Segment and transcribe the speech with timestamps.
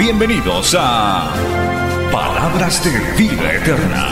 [0.00, 1.30] Bienvenidos a
[2.10, 2.90] Palabras de
[3.22, 4.08] Vida Eterna.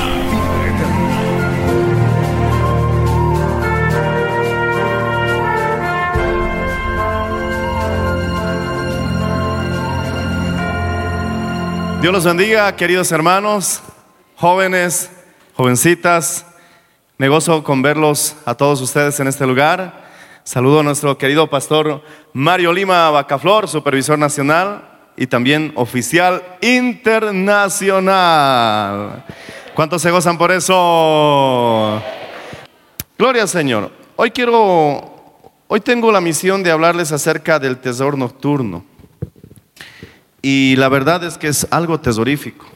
[12.03, 13.81] Dios los bendiga, queridos hermanos,
[14.37, 15.11] jóvenes,
[15.55, 16.45] jovencitas.
[17.17, 20.07] Me gozo con verlos a todos ustedes en este lugar.
[20.45, 22.03] Saludo a nuestro querido pastor
[22.35, 24.88] Mario Lima Bacaflor, supervisor nacional
[25.19, 29.25] y también oficial internacional.
[29.75, 32.01] ¿Cuántos se gozan por eso?
[33.19, 33.91] Gloria al Señor.
[34.15, 38.85] Hoy quiero, hoy tengo la misión de hablarles acerca del tesoro nocturno.
[40.41, 42.67] Y la verdad es que es algo tesorífico.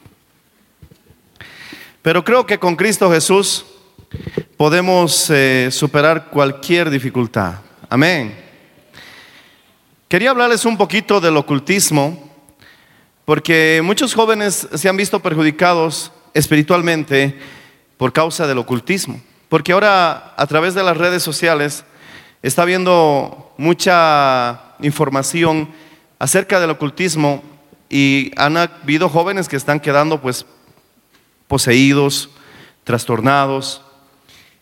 [2.02, 3.64] Pero creo que con Cristo Jesús
[4.56, 7.54] podemos eh, superar cualquier dificultad.
[7.88, 8.36] Amén.
[10.08, 12.31] Quería hablarles un poquito del ocultismo,
[13.24, 17.38] porque muchos jóvenes se han visto perjudicados espiritualmente
[17.96, 19.20] por causa del ocultismo.
[19.48, 21.84] Porque ahora a través de las redes sociales
[22.42, 25.68] está habiendo mucha información
[26.18, 27.42] acerca del ocultismo
[27.88, 30.46] y han habido jóvenes que están quedando pues
[31.46, 32.30] poseídos,
[32.82, 33.82] trastornados.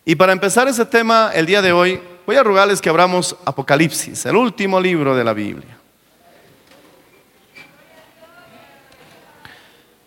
[0.05, 4.25] Y para empezar ese tema el día de hoy, voy a rogarles que abramos Apocalipsis,
[4.25, 5.80] el último libro de la Biblia.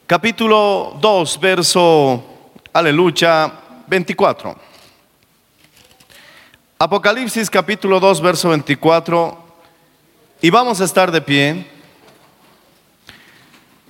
[0.06, 2.22] Capítulo 2, verso,
[2.74, 3.50] aleluya,
[3.86, 4.54] 24.
[6.78, 9.38] Apocalipsis capítulo 2, verso 24.
[10.42, 11.66] Y vamos a estar de pie.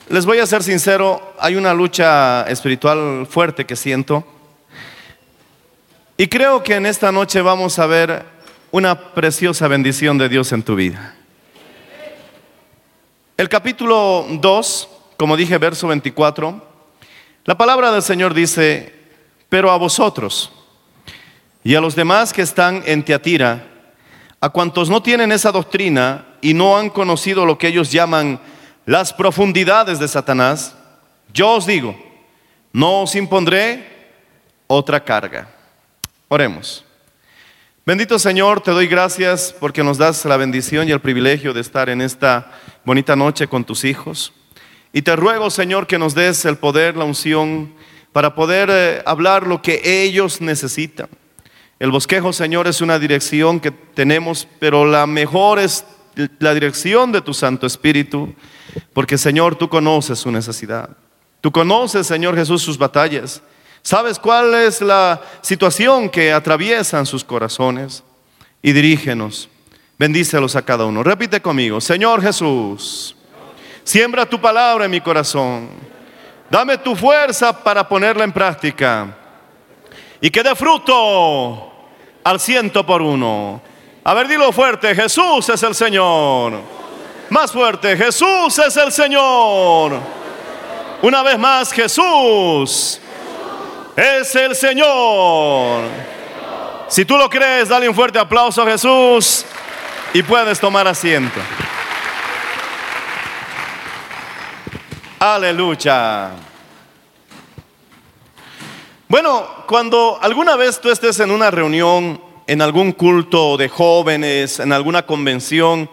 [0.09, 4.25] Les voy a ser sincero, hay una lucha espiritual fuerte que siento.
[6.17, 8.25] Y creo que en esta noche vamos a ver
[8.71, 11.17] una preciosa bendición de Dios en tu vida.
[13.37, 16.63] El capítulo 2, como dije, verso 24,
[17.45, 18.95] la palabra del Señor dice,
[19.49, 20.51] pero a vosotros
[21.63, 23.67] y a los demás que están en Teatira,
[24.41, 28.41] a cuantos no tienen esa doctrina y no han conocido lo que ellos llaman
[28.87, 30.75] las profundidades de Satanás,
[31.33, 31.97] yo os digo,
[32.73, 34.11] no os impondré
[34.67, 35.49] otra carga.
[36.29, 36.85] Oremos.
[37.87, 41.89] Bendito Señor, te doy gracias porque nos das la bendición y el privilegio de estar
[41.89, 42.51] en esta
[42.85, 44.33] bonita noche con tus hijos.
[44.95, 47.75] Y te ruego, Señor, que nos des el poder, la unción,
[48.13, 51.09] para poder eh, hablar lo que ellos necesitan.
[51.79, 55.85] El bosquejo, Señor, es una dirección que tenemos, pero la mejor es
[56.39, 58.33] la dirección de tu Santo Espíritu
[58.93, 60.91] porque Señor, tú conoces su necesidad.
[61.41, 63.43] Tú conoces, Señor Jesús, sus batallas.
[63.83, 68.03] Sabes cuál es la situación que atraviesan sus corazones.
[68.63, 69.49] Y dirígenos.
[69.99, 71.03] Bendícelos a cada uno.
[71.03, 71.81] Repite conmigo.
[71.81, 73.15] Señor Jesús,
[73.85, 75.71] siembra tu palabra en mi corazón.
[76.51, 79.17] Dame tu fuerza para ponerla en práctica.
[80.21, 81.73] Y que dé fruto
[82.25, 83.61] al ciento por uno.
[84.03, 84.95] A ver, dilo fuerte.
[84.95, 86.61] Jesús es el Señor.
[87.31, 89.99] Más fuerte, Jesús es el Señor.
[91.03, 93.01] Una vez más, Jesús
[93.97, 95.85] es el Señor.
[96.89, 99.45] Si tú lo crees, dale un fuerte aplauso a Jesús
[100.13, 101.41] y puedes tomar asiento.
[105.27, 106.33] Aleluya.
[109.09, 114.71] Bueno, cuando alguna vez tú estés en una reunión, en algún culto de jóvenes, en
[114.71, 115.89] alguna convención,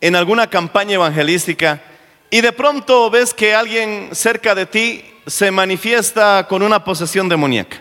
[0.00, 1.80] en alguna campaña evangelística
[2.28, 7.80] y de pronto ves que alguien cerca de ti se manifiesta con una posesión demoníaca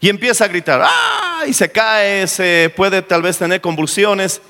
[0.00, 1.44] y empieza a gritar, ¡ah!
[1.46, 4.42] y se cae, se puede tal vez tener convulsiones.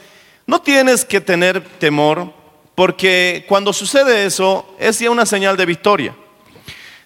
[0.46, 2.39] No tienes que tener temor
[2.81, 6.17] porque cuando sucede eso es ya una señal de victoria.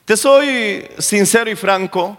[0.04, 2.16] Te soy sincero y franco,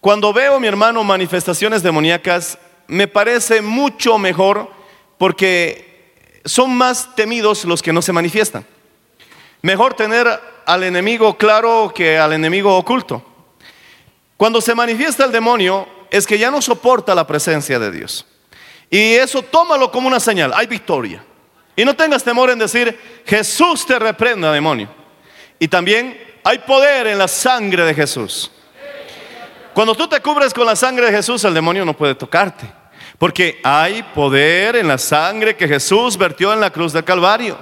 [0.00, 2.58] cuando veo, mi hermano, manifestaciones demoníacas,
[2.88, 4.68] me parece mucho mejor
[5.16, 6.10] porque
[6.44, 8.66] son más temidos los que no se manifiestan.
[9.62, 10.26] Mejor tener
[10.66, 13.22] al enemigo claro que al enemigo oculto.
[14.36, 18.26] Cuando se manifiesta el demonio es que ya no soporta la presencia de Dios.
[18.90, 21.24] Y eso tómalo como una señal, hay victoria.
[21.78, 24.88] Y no tengas temor en decir, Jesús te reprenda, demonio.
[25.60, 28.50] Y también hay poder en la sangre de Jesús.
[29.74, 32.66] Cuando tú te cubres con la sangre de Jesús, el demonio no puede tocarte.
[33.16, 37.56] Porque hay poder en la sangre que Jesús vertió en la cruz del Calvario.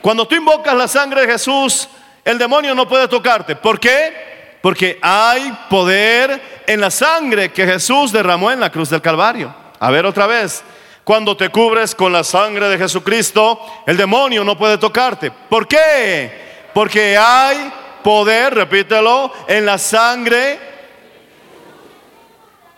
[0.00, 1.88] Cuando tú invocas la sangre de Jesús,
[2.24, 3.56] el demonio no puede tocarte.
[3.56, 4.58] ¿Por qué?
[4.62, 9.52] Porque hay poder en la sangre que Jesús derramó en la cruz del Calvario.
[9.80, 10.62] A ver otra vez.
[11.04, 15.30] Cuando te cubres con la sangre de Jesucristo, el demonio no puede tocarte.
[15.30, 16.32] ¿Por qué?
[16.72, 17.72] Porque hay
[18.02, 20.58] poder, repítelo, en la sangre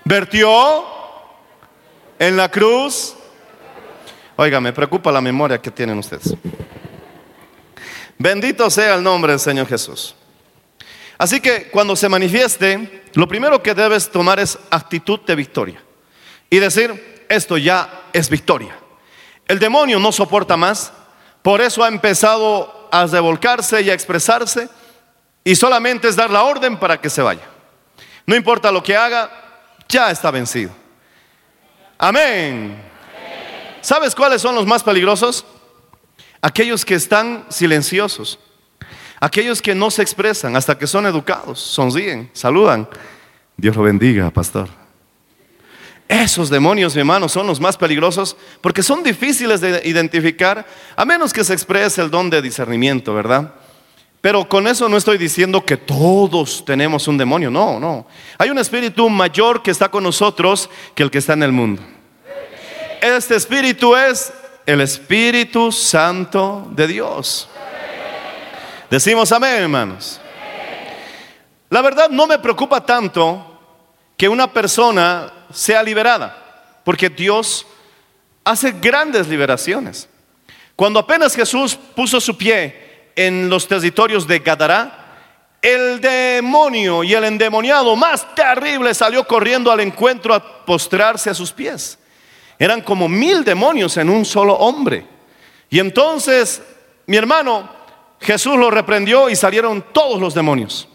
[0.04, 0.84] vertió
[2.18, 3.14] en la cruz.
[4.36, 6.34] Oiga, me preocupa la memoria que tienen ustedes.
[8.18, 10.14] Bendito sea el nombre del Señor Jesús.
[11.18, 15.82] Así que cuando se manifieste, lo primero que debes tomar es actitud de victoria
[16.50, 18.76] y decir, esto ya es victoria.
[19.48, 20.92] El demonio no soporta más,
[21.42, 24.68] por eso ha empezado a revolcarse y a expresarse
[25.44, 27.44] y solamente es dar la orden para que se vaya.
[28.26, 29.30] No importa lo que haga,
[29.88, 30.72] ya está vencido.
[31.98, 32.82] Amén.
[33.80, 35.44] ¿Sabes cuáles son los más peligrosos?
[36.42, 38.40] Aquellos que están silenciosos,
[39.20, 42.88] aquellos que no se expresan hasta que son educados, sonríen, saludan.
[43.56, 44.68] Dios lo bendiga, pastor.
[46.08, 50.64] Esos demonios, mi hermano, son los más peligrosos porque son difíciles de identificar
[50.94, 53.52] a menos que se exprese el don de discernimiento, ¿verdad?
[54.20, 58.06] Pero con eso no estoy diciendo que todos tenemos un demonio, no, no.
[58.38, 61.82] Hay un espíritu mayor que está con nosotros que el que está en el mundo.
[63.00, 64.32] Este espíritu es
[64.64, 67.48] el Espíritu Santo de Dios.
[68.90, 70.20] Decimos amén, hermanos.
[71.70, 73.60] La verdad no me preocupa tanto
[74.16, 77.66] que una persona sea liberada, porque Dios
[78.44, 80.08] hace grandes liberaciones.
[80.74, 85.06] Cuando apenas Jesús puso su pie en los territorios de Gadará,
[85.62, 91.50] el demonio y el endemoniado más terrible salió corriendo al encuentro a postrarse a sus
[91.50, 91.98] pies.
[92.58, 95.06] Eran como mil demonios en un solo hombre.
[95.68, 96.62] Y entonces,
[97.06, 97.68] mi hermano,
[98.20, 100.88] Jesús lo reprendió y salieron todos los demonios.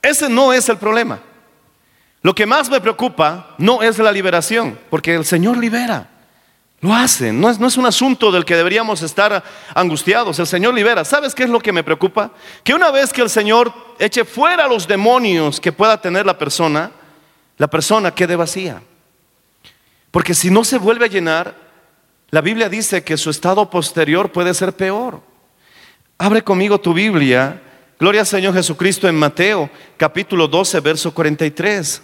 [0.00, 1.20] Ese no es el problema.
[2.26, 6.10] Lo que más me preocupa no es la liberación, porque el Señor libera.
[6.80, 10.36] Lo hace, no es, no es un asunto del que deberíamos estar angustiados.
[10.40, 11.04] El Señor libera.
[11.04, 12.32] ¿Sabes qué es lo que me preocupa?
[12.64, 16.90] Que una vez que el Señor eche fuera los demonios que pueda tener la persona,
[17.58, 18.82] la persona quede vacía.
[20.10, 21.54] Porque si no se vuelve a llenar,
[22.30, 25.20] la Biblia dice que su estado posterior puede ser peor.
[26.18, 27.62] Abre conmigo tu Biblia.
[27.98, 32.02] Gloria al Señor Jesucristo en Mateo capítulo 12, verso 43.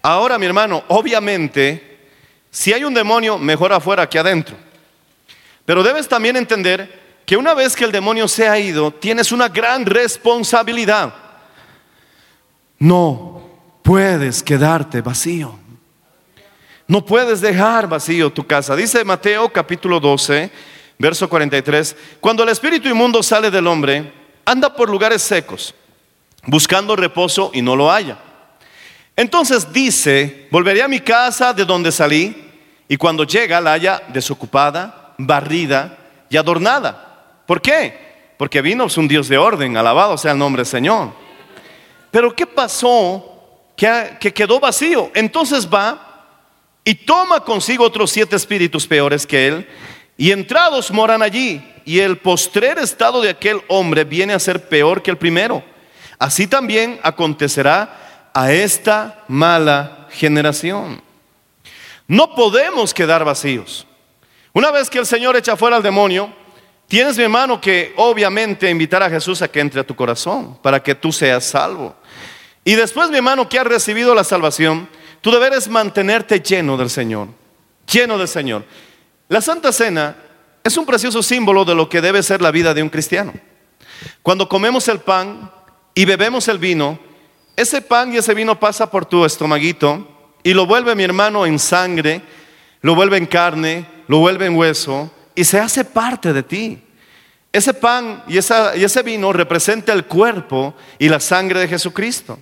[0.00, 1.98] Ahora, mi hermano, obviamente,
[2.50, 4.56] si hay un demonio, mejor afuera que adentro.
[5.66, 9.48] Pero debes también entender que una vez que el demonio se ha ido, tienes una
[9.48, 11.14] gran responsabilidad.
[12.78, 13.42] No
[13.82, 15.58] puedes quedarte vacío.
[16.86, 18.74] No puedes dejar vacío tu casa.
[18.74, 20.50] Dice Mateo capítulo 12,
[20.98, 24.12] verso 43, cuando el espíritu inmundo sale del hombre,
[24.44, 25.74] anda por lugares secos,
[26.46, 28.18] buscando reposo y no lo halla.
[29.16, 32.52] Entonces dice, volveré a mi casa de donde salí
[32.88, 35.98] y cuando llega la haya desocupada, barrida
[36.28, 37.42] y adornada.
[37.46, 38.32] ¿Por qué?
[38.36, 41.12] Porque vino un Dios de orden, alabado sea el nombre del Señor.
[42.10, 43.30] Pero ¿qué pasó?
[43.76, 45.10] Que, que quedó vacío.
[45.14, 46.04] Entonces va
[46.84, 49.68] y toma consigo otros siete espíritus peores que él
[50.16, 51.62] y entrados moran allí.
[51.84, 55.62] Y el postrer estado de aquel hombre viene a ser peor que el primero.
[56.18, 61.02] Así también acontecerá a esta mala generación.
[62.06, 63.86] No podemos quedar vacíos.
[64.52, 66.32] Una vez que el Señor echa fuera al demonio,
[66.86, 70.82] tienes, mi hermano, que obviamente invitar a Jesús a que entre a tu corazón para
[70.82, 71.94] que tú seas salvo.
[72.64, 74.88] Y después, mi hermano, que has recibido la salvación,
[75.20, 77.28] tu deber es mantenerte lleno del Señor,
[77.90, 78.64] lleno del Señor.
[79.34, 80.14] La Santa Cena
[80.62, 83.32] es un precioso símbolo de lo que debe ser la vida de un cristiano.
[84.22, 85.50] Cuando comemos el pan
[85.92, 87.00] y bebemos el vino,
[87.56, 90.06] ese pan y ese vino pasa por tu estomaguito
[90.44, 92.22] y lo vuelve mi hermano en sangre,
[92.80, 96.78] lo vuelve en carne, lo vuelve en hueso y se hace parte de ti.
[97.52, 102.38] Ese pan y, ese vino representa el cuerpo y la sangre de Jesucristo.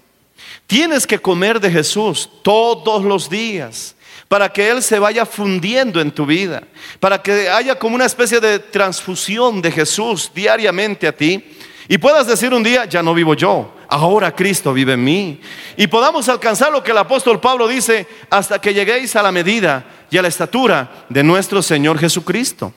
[0.67, 3.97] Tienes que comer de Jesús todos los días
[4.33, 6.63] para que Él se vaya fundiendo en tu vida,
[7.01, 11.45] para que haya como una especie de transfusión de Jesús diariamente a ti
[11.87, 15.39] y puedas decir un día, ya no vivo yo, ahora Cristo vive en mí.
[15.77, 19.85] Y podamos alcanzar lo que el apóstol Pablo dice, hasta que lleguéis a la medida
[20.11, 22.73] y a la estatura de nuestro Señor Jesucristo.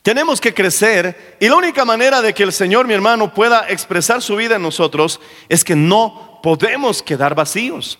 [0.00, 4.22] Tenemos que crecer y la única manera de que el Señor, mi hermano, pueda expresar
[4.22, 7.98] su vida en nosotros es que no podemos quedar vacíos.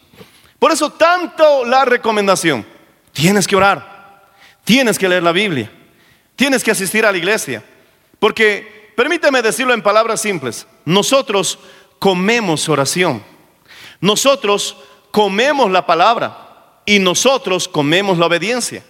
[0.58, 2.66] Por eso tanto la recomendación,
[3.12, 4.24] tienes que orar,
[4.64, 5.70] tienes que leer la Biblia,
[6.34, 7.62] tienes que asistir a la iglesia,
[8.18, 11.58] porque permíteme decirlo en palabras simples, nosotros
[11.98, 13.22] comemos oración,
[14.00, 14.76] nosotros
[15.10, 18.82] comemos la palabra y nosotros comemos la obediencia.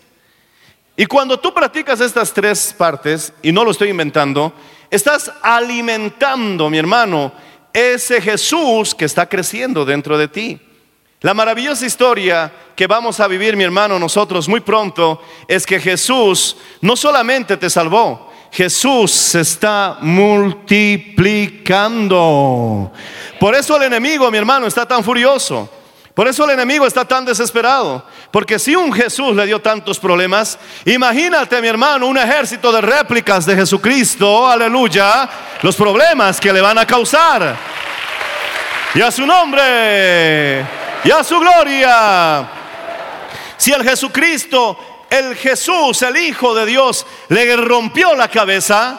[0.97, 4.53] Y cuando tú practicas estas tres partes, y no lo estoy inventando,
[4.91, 7.33] estás alimentando, mi hermano,
[7.73, 10.61] ese Jesús que está creciendo dentro de ti.
[11.23, 16.59] La maravillosa historia que vamos a vivir, mi hermano, nosotros muy pronto, es que Jesús
[16.83, 22.93] no solamente te salvó, Jesús se está multiplicando.
[23.41, 25.71] Por eso el enemigo, mi hermano, está tan furioso.
[26.13, 28.05] Por eso el enemigo está tan desesperado.
[28.31, 33.45] Porque si un Jesús le dio tantos problemas, imagínate mi hermano un ejército de réplicas
[33.45, 35.29] de Jesucristo, aleluya,
[35.63, 37.57] los problemas que le van a causar.
[38.95, 40.65] Y a su nombre,
[41.07, 42.49] y a su gloria.
[43.57, 48.99] Si el Jesucristo, el Jesús, el Hijo de Dios, le rompió la cabeza,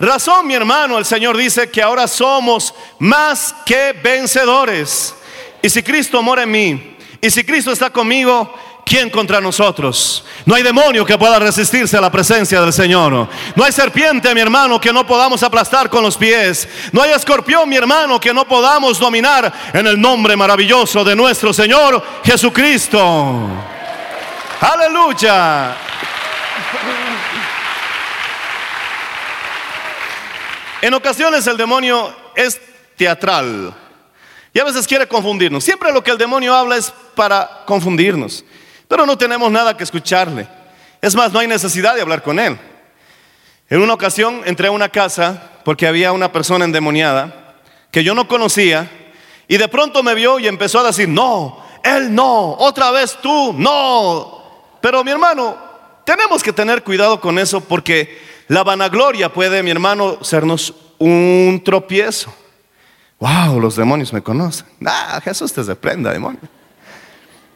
[0.00, 5.14] razón mi hermano, el Señor dice que ahora somos más que vencedores.
[5.62, 8.52] Y si Cristo mora en mí, y si Cristo está conmigo,
[8.84, 10.24] ¿quién contra nosotros?
[10.44, 13.28] No hay demonio que pueda resistirse a la presencia del Señor.
[13.56, 16.68] No hay serpiente, mi hermano, que no podamos aplastar con los pies.
[16.92, 21.52] No hay escorpión, mi hermano, que no podamos dominar en el nombre maravilloso de nuestro
[21.52, 23.48] Señor Jesucristo.
[24.60, 25.76] Aleluya.
[30.82, 32.60] En ocasiones el demonio es
[32.96, 33.74] teatral.
[34.52, 35.64] Y a veces quiere confundirnos.
[35.64, 38.44] Siempre lo que el demonio habla es para confundirnos.
[38.94, 40.46] Pero no tenemos nada que escucharle.
[41.02, 42.56] Es más, no hay necesidad de hablar con él.
[43.68, 47.56] En una ocasión entré a una casa porque había una persona endemoniada
[47.90, 48.88] que yo no conocía
[49.48, 53.52] y de pronto me vio y empezó a decir, no, él no, otra vez tú,
[53.58, 54.78] no.
[54.80, 55.56] Pero mi hermano,
[56.04, 62.32] tenemos que tener cuidado con eso porque la vanagloria puede, mi hermano, sernos un tropiezo.
[63.18, 64.68] Wow, los demonios me conocen.
[64.86, 66.42] Ah, Jesús te reprenda, demonio.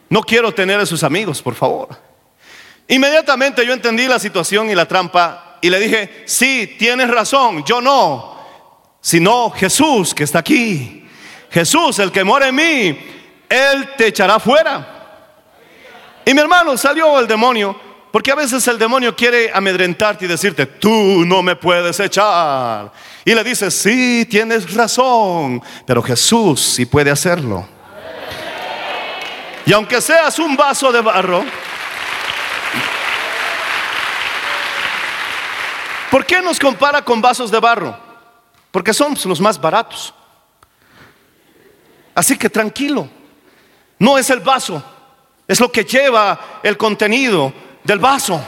[0.09, 1.89] No quiero tener a sus amigos, por favor.
[2.87, 7.81] Inmediatamente yo entendí la situación y la trampa y le dije, sí, tienes razón, yo
[7.81, 8.39] no,
[9.01, 11.05] sino Jesús que está aquí.
[11.51, 12.99] Jesús, el que mora en mí,
[13.49, 14.95] Él te echará fuera.
[16.25, 17.79] Y mi hermano salió el demonio,
[18.11, 22.91] porque a veces el demonio quiere amedrentarte y decirte, tú no me puedes echar.
[23.25, 27.67] Y le dices, sí, tienes razón, pero Jesús sí puede hacerlo.
[29.69, 31.45] Y aunque seas un vaso de barro,
[36.09, 37.95] ¿por qué nos compara con vasos de barro?
[38.71, 40.11] Porque son los más baratos.
[42.15, 43.07] Así que tranquilo,
[43.99, 44.81] no es el vaso,
[45.47, 48.41] es lo que lleva el contenido del vaso.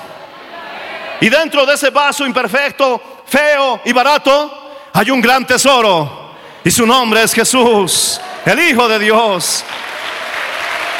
[1.19, 6.31] Y dentro de ese vaso imperfecto, feo y barato, hay un gran tesoro
[6.63, 9.63] y su nombre es Jesús, el Hijo de Dios.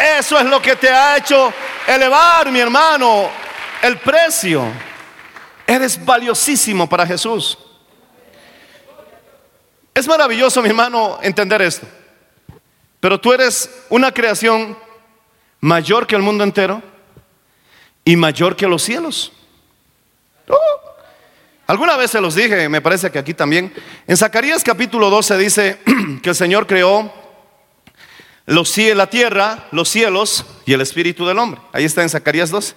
[0.01, 1.53] Eso es lo que te ha hecho
[1.88, 3.29] elevar, mi hermano,
[3.84, 4.65] el precio.
[5.67, 7.58] Eres valiosísimo para Jesús.
[9.93, 11.86] Es maravilloso, mi hermano, entender esto.
[13.00, 14.75] Pero tú eres una creación
[15.60, 16.81] mayor que el mundo entero
[18.03, 19.31] y mayor que los cielos.
[21.67, 23.72] Alguna vez se los dije, me parece que aquí también.
[24.08, 25.79] En Zacarías capítulo 12 dice
[26.24, 27.21] que el Señor creó
[28.46, 31.62] los, la tierra, los cielos y el espíritu del hombre.
[31.72, 32.76] Ahí está en Zacarías 12.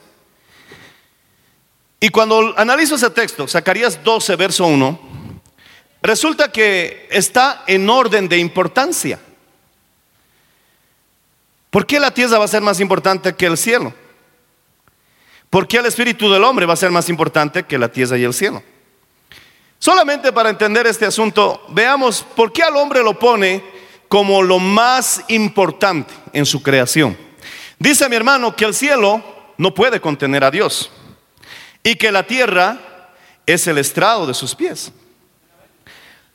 [2.00, 5.00] Y cuando analizo ese texto, Zacarías 12, verso 1,
[6.02, 9.18] resulta que está en orden de importancia.
[11.70, 13.92] ¿Por qué la tierra va a ser más importante que el cielo?
[15.50, 18.24] ¿Por qué el espíritu del hombre va a ser más importante que la tierra y
[18.24, 18.62] el cielo?
[19.78, 23.73] Solamente para entender este asunto, veamos por qué al hombre lo pone
[24.08, 27.16] como lo más importante en su creación.
[27.78, 29.22] Dice mi hermano que el cielo
[29.56, 30.90] no puede contener a Dios
[31.82, 33.10] y que la tierra
[33.46, 34.92] es el estrado de sus pies.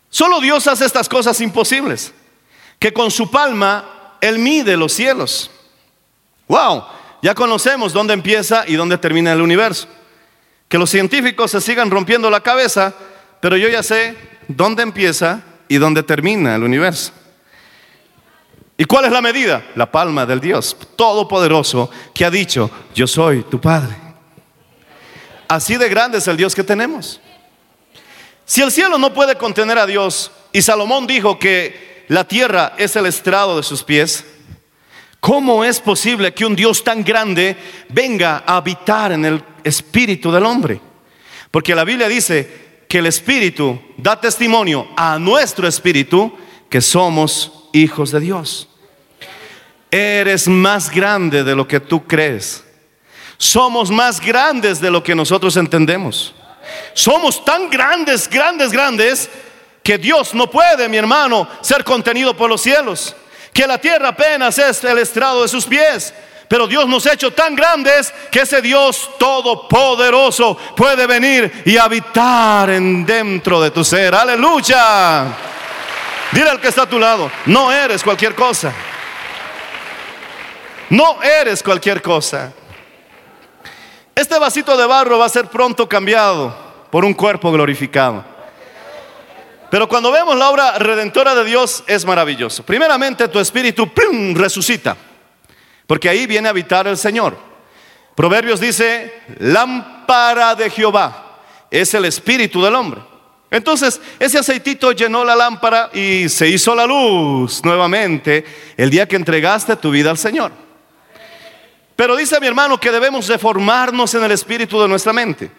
[0.10, 2.14] Solo Dios hace estas cosas imposibles,
[2.80, 5.52] que con su palma Él mide los cielos.
[6.48, 6.84] Wow,
[7.22, 9.88] ya conocemos dónde empieza y dónde termina el universo.
[10.68, 12.94] Que los científicos se sigan rompiendo la cabeza
[13.40, 14.16] pero yo ya sé
[14.48, 17.14] dónde empieza y dónde termina el universo.
[18.80, 19.62] ¿Y cuál es la medida?
[19.76, 23.94] La palma del Dios Todopoderoso que ha dicho, yo soy tu Padre.
[25.50, 27.20] Así de grande es el Dios que tenemos.
[28.46, 32.96] Si el cielo no puede contener a Dios y Salomón dijo que la tierra es
[32.96, 34.24] el estrado de sus pies,
[35.20, 37.58] ¿cómo es posible que un Dios tan grande
[37.90, 40.80] venga a habitar en el espíritu del hombre?
[41.52, 46.32] Porque la Biblia dice que el espíritu da testimonio a nuestro espíritu
[46.70, 48.69] que somos hijos de Dios.
[49.92, 52.64] Eres más grande de lo que tú crees.
[53.38, 56.34] Somos más grandes de lo que nosotros entendemos.
[56.94, 59.30] Somos tan grandes, grandes, grandes,
[59.82, 63.16] que Dios no puede, mi hermano, ser contenido por los cielos.
[63.54, 66.14] Que la tierra apenas es el estrado de sus pies.
[66.48, 72.70] Pero Dios nos ha hecho tan grandes que ese Dios todopoderoso puede venir y habitar
[72.72, 74.14] en dentro de tu ser.
[74.16, 75.28] Aleluya.
[76.32, 78.74] Dile al que está a tu lado, no eres cualquier cosa.
[80.90, 82.52] No eres cualquier cosa.
[84.16, 86.56] Este vasito de barro va a ser pronto cambiado
[86.92, 88.26] por un cuerpo glorificado.
[89.70, 92.64] Pero cuando vemos la obra redentora de Dios es maravilloso.
[92.64, 93.90] Primeramente tu espíritu
[94.34, 94.98] resucita,
[95.86, 97.38] porque ahí viene a habitar el Señor.
[98.16, 101.38] Proverbios dice, lámpara de Jehová
[101.70, 103.02] es el espíritu del hombre.
[103.52, 108.44] Entonces, ese aceitito llenó la lámpara y se hizo la luz nuevamente
[108.76, 110.69] el día que entregaste tu vida al Señor.
[112.00, 115.52] Pero dice mi hermano que debemos reformarnos en el espíritu de nuestra mente.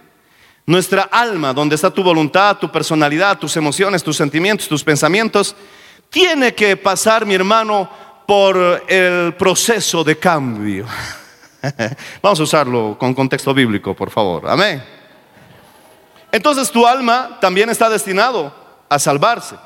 [0.64, 5.54] Nuestra alma, donde está tu voluntad, tu personalidad, tus emociones, tus sentimientos, tus pensamientos,
[6.08, 7.90] tiene que pasar, mi hermano,
[8.26, 10.86] por el proceso de cambio.
[12.22, 14.48] Vamos a usarlo con contexto bíblico, por favor.
[14.48, 14.82] Amén.
[16.32, 18.50] Entonces tu alma también está destinado
[18.88, 19.56] a salvarse,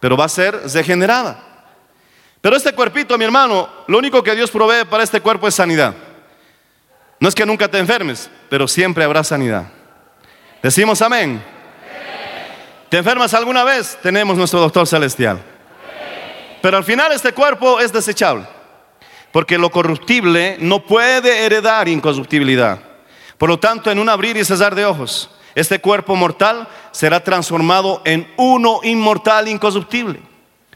[0.00, 1.38] pero va a ser degenerada.
[2.40, 5.94] Pero este cuerpito, mi hermano, lo único que Dios provee para este cuerpo es sanidad.
[7.24, 9.64] No es que nunca te enfermes, pero siempre habrá sanidad.
[10.62, 11.42] Decimos amén.
[12.90, 13.98] ¿Te enfermas alguna vez?
[14.02, 15.42] Tenemos nuestro doctor celestial.
[16.60, 18.44] Pero al final este cuerpo es desechable.
[19.32, 22.78] Porque lo corruptible no puede heredar incorruptibilidad.
[23.38, 28.02] Por lo tanto, en un abrir y cesar de ojos, este cuerpo mortal será transformado
[28.04, 30.20] en uno inmortal incorruptible.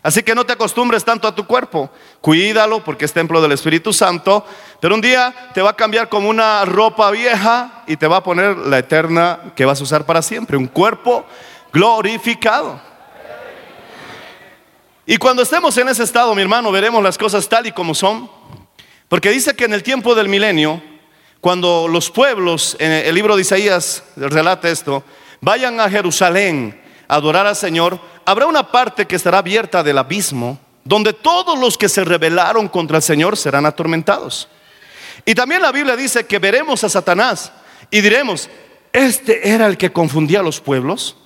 [0.03, 3.93] Así que no te acostumbres tanto a tu cuerpo, cuídalo porque es templo del Espíritu
[3.93, 4.47] Santo,
[4.81, 8.23] pero un día te va a cambiar como una ropa vieja y te va a
[8.23, 11.27] poner la eterna que vas a usar para siempre, un cuerpo
[11.73, 12.81] glorificado.
[15.05, 18.31] Y cuando estemos en ese estado, mi hermano, veremos las cosas tal y como son,
[19.09, 20.83] porque dice que en el tiempo del milenio,
[21.41, 25.03] cuando los pueblos, en el libro de Isaías relata esto,
[25.41, 31.13] vayan a Jerusalén adorar al Señor, habrá una parte que estará abierta del abismo, donde
[31.13, 34.49] todos los que se rebelaron contra el Señor serán atormentados.
[35.25, 37.53] Y también la Biblia dice que veremos a Satanás
[37.91, 38.49] y diremos,
[38.93, 41.17] este era el que confundía a los pueblos,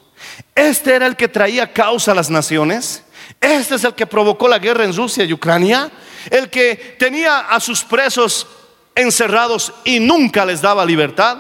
[0.55, 3.05] este era el que traía causa a las naciones,
[3.41, 5.91] este es el que provocó la guerra en Rusia y Ucrania,
[6.31, 8.47] el que tenía a sus presos
[8.95, 11.39] encerrados y nunca les daba libertad.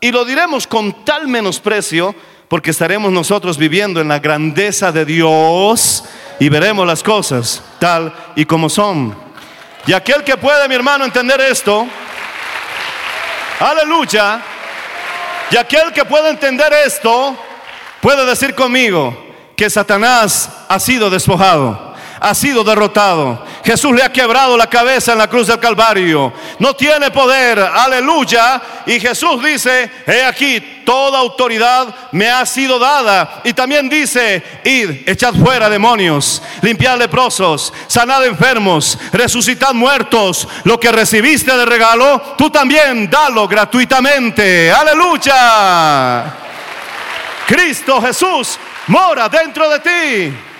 [0.00, 2.14] Y lo diremos con tal menosprecio
[2.52, 6.04] porque estaremos nosotros viviendo en la grandeza de Dios
[6.38, 9.16] y veremos las cosas tal y como son.
[9.86, 11.86] Y aquel que puede, mi hermano, entender esto,
[13.58, 14.42] aleluya,
[15.50, 17.34] y aquel que puede entender esto,
[18.02, 19.16] puede decir conmigo
[19.56, 23.44] que Satanás ha sido despojado ha sido derrotado.
[23.64, 26.32] Jesús le ha quebrado la cabeza en la cruz del Calvario.
[26.58, 28.60] No tiene poder, aleluya.
[28.86, 33.40] Y Jesús dice, he aquí, toda autoridad me ha sido dada.
[33.44, 40.48] Y también dice, id, echad fuera demonios, limpiad leprosos, sanad enfermos, resucitad muertos.
[40.64, 44.72] Lo que recibiste de regalo, tú también dalo gratuitamente.
[44.72, 46.34] Aleluya.
[47.46, 50.51] Cristo Jesús mora dentro de ti.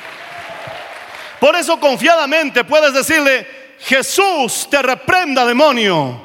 [1.43, 3.45] Por eso confiadamente puedes decirle,
[3.81, 6.23] Jesús te reprenda demonio.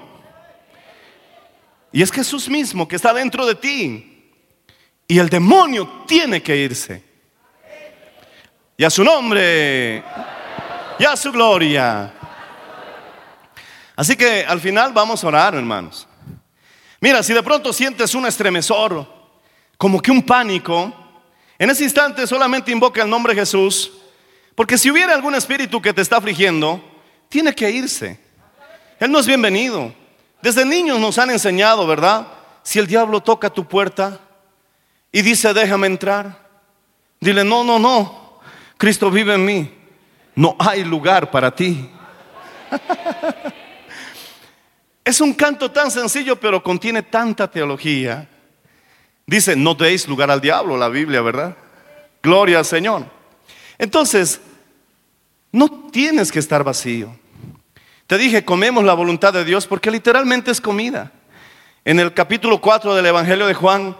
[1.92, 4.32] Y es Jesús mismo que está dentro de ti.
[5.08, 7.04] Y el demonio tiene que irse.
[8.78, 10.04] Y a su nombre.
[11.00, 12.14] Y a su gloria.
[13.96, 16.08] Así que al final vamos a orar, hermanos.
[17.02, 19.12] Mira, si de pronto sientes un estremezor,
[19.80, 20.94] como que un pánico,
[21.58, 23.97] en ese instante solamente invoca el nombre de Jesús
[24.58, 26.84] porque si hubiera algún espíritu que te está afligiendo,
[27.30, 28.20] tiene que irse.
[29.00, 29.94] Él no es bienvenido.
[30.42, 32.26] Desde niños nos han enseñado, ¿verdad?
[32.64, 34.20] Si el diablo toca tu puerta
[35.12, 36.40] y dice, déjame entrar,
[37.20, 38.40] dile, no, no, no,
[38.80, 39.72] Cristo vive en mí.
[40.34, 41.92] No hay lugar para ti.
[45.06, 48.28] es un canto tan sencillo, pero contiene tanta teología.
[49.28, 51.56] Dice, no deis lugar al diablo, la Biblia, ¿verdad?
[52.24, 53.06] Gloria al Señor.
[53.78, 54.42] Entonces,
[55.52, 57.16] no tienes que estar vacío.
[58.08, 61.12] Te dije, comemos la voluntad de Dios porque literalmente es comida.
[61.84, 63.96] En el capítulo 4 del Evangelio de Juan,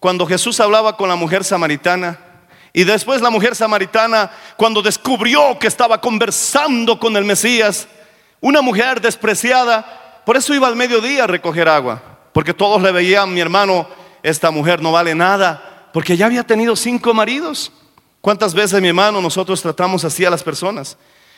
[0.00, 2.18] cuando Jesús hablaba con la mujer samaritana,
[2.72, 7.88] y después la mujer samaritana, cuando descubrió que estaba conversando con el Mesías,
[8.40, 13.32] una mujer despreciada, por eso iba al mediodía a recoger agua, porque todos le veían,
[13.32, 13.88] mi hermano,
[14.22, 17.72] esta mujer no vale nada, porque ya había tenido cinco maridos.
[18.20, 20.96] ¿Cuántas veces, mi hermano, nosotros tratamos así a las personas?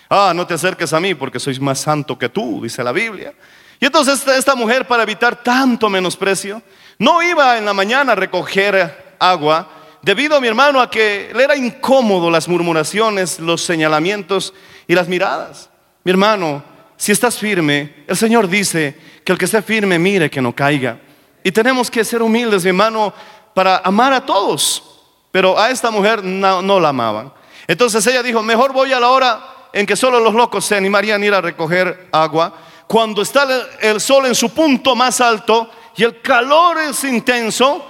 [0.08, 3.34] Ah, no te acerques a mí porque soy más santo que tú, dice la Biblia.
[3.78, 6.62] Y entonces esta, mujer, para evitar tanto menosprecio,
[6.98, 9.68] no iba en la mañana a recoger agua,
[10.02, 14.52] debido, mi hermano, a que le era incómodo las murmuraciones, los señalamientos
[14.86, 15.70] y las miradas.
[16.02, 16.62] Mi hermano,
[16.96, 20.98] si estás firme, el Señor dice que el que esté firme mire que no caiga.
[21.42, 23.14] Y tenemos que ser humildes, mi hermano,
[23.54, 24.89] para amar a todos.
[25.30, 27.32] Pero a esta mujer no, la amaban.
[27.66, 29.40] Entonces ella dijo, mejor voy a la hora
[29.72, 32.52] en que solo los locos se animarían a ir a recoger agua,
[32.88, 33.46] cuando está
[33.80, 37.86] el sol en su punto más alto y el calor es intenso,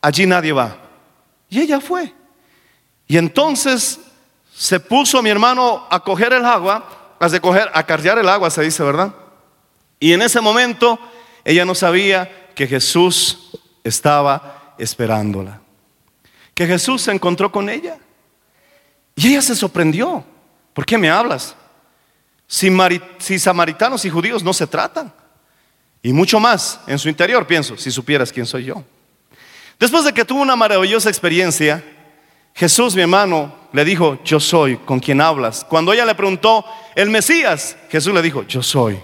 [0.00, 0.76] allí nadie va.
[1.48, 2.14] Y ella fue.
[3.08, 3.98] Y entonces
[4.54, 8.62] se puso mi hermano a coger el agua, a coger, a cargar el agua, se
[8.62, 9.12] dice, ¿verdad?
[9.98, 10.96] Y en ese momento
[11.44, 13.50] ella no sabía que Jesús
[13.82, 15.59] estaba esperándola
[16.60, 17.96] que Jesús se encontró con ella.
[19.16, 20.22] Y ella se sorprendió.
[20.74, 21.56] ¿Por qué me hablas?
[22.46, 22.70] Si,
[23.16, 25.10] si, samaritanos y judíos no se tratan.
[26.02, 28.84] Y mucho más en su interior, pienso, si supieras quién soy yo.
[29.78, 31.82] Después de que tuvo una maravillosa experiencia,
[32.52, 35.64] Jesús, mi hermano, le dijo, yo soy con quien hablas.
[35.64, 36.62] Cuando ella le preguntó,
[36.94, 39.00] el Mesías, Jesús le dijo, yo soy.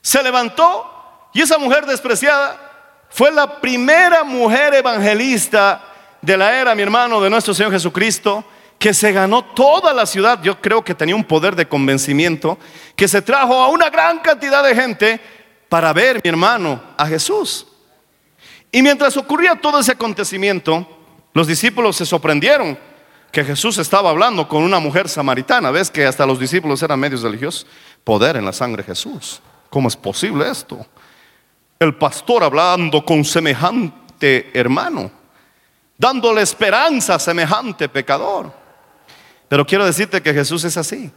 [0.00, 5.89] Se levantó y esa mujer despreciada fue la primera mujer evangelista
[6.22, 8.44] de la era, mi hermano, de nuestro Señor Jesucristo,
[8.78, 12.58] que se ganó toda la ciudad, yo creo que tenía un poder de convencimiento,
[12.96, 15.20] que se trajo a una gran cantidad de gente
[15.68, 17.66] para ver, mi hermano, a Jesús.
[18.72, 20.86] Y mientras ocurría todo ese acontecimiento,
[21.34, 22.78] los discípulos se sorprendieron
[23.30, 25.70] que Jesús estaba hablando con una mujer samaritana.
[25.70, 27.66] ¿Ves que hasta los discípulos eran medios religiosos?
[28.02, 29.40] Poder en la sangre de Jesús.
[29.68, 30.84] ¿Cómo es posible esto?
[31.78, 35.19] El pastor hablando con semejante hermano
[36.00, 38.50] dándole esperanza a semejante pecador.
[39.48, 41.12] Pero quiero decirte que Jesús es así.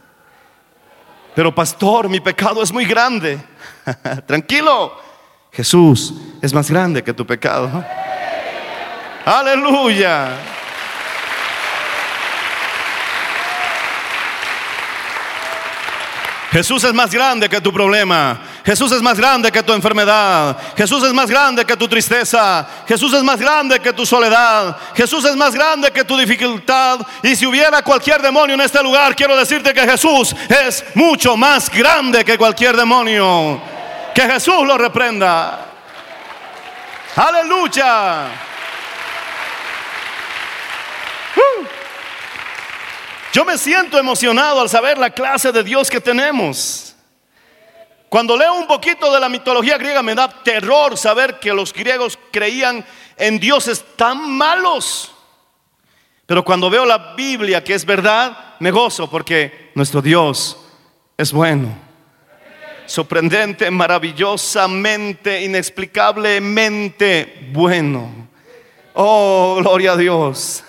[1.34, 3.38] Pero pastor, mi pecado es muy grande.
[4.26, 4.94] Tranquilo,
[5.50, 7.82] Jesús es más grande que tu pecado.
[9.24, 10.53] Aleluya.
[16.54, 18.38] Jesús es más grande que tu problema.
[18.64, 20.56] Jesús es más grande que tu enfermedad.
[20.76, 22.64] Jesús es más grande que tu tristeza.
[22.86, 24.76] Jesús es más grande que tu soledad.
[24.94, 27.00] Jesús es más grande que tu dificultad.
[27.24, 31.68] Y si hubiera cualquier demonio en este lugar, quiero decirte que Jesús es mucho más
[31.68, 33.60] grande que cualquier demonio.
[34.14, 35.58] Que Jesús lo reprenda.
[37.16, 38.26] Aleluya.
[41.34, 41.63] Uh.
[43.34, 46.94] Yo me siento emocionado al saber la clase de Dios que tenemos.
[48.08, 52.16] Cuando leo un poquito de la mitología griega me da terror saber que los griegos
[52.30, 55.10] creían en dioses tan malos.
[56.26, 60.56] Pero cuando veo la Biblia que es verdad, me gozo porque nuestro Dios
[61.16, 61.76] es bueno.
[62.86, 68.28] Sorprendente, maravillosamente, inexplicablemente bueno.
[68.94, 70.62] Oh, gloria a Dios.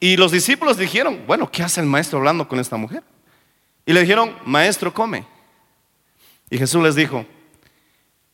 [0.00, 3.02] Y los discípulos dijeron, bueno, ¿qué hace el maestro hablando con esta mujer?
[3.86, 5.26] Y le dijeron, maestro, come.
[6.50, 7.24] Y Jesús les dijo,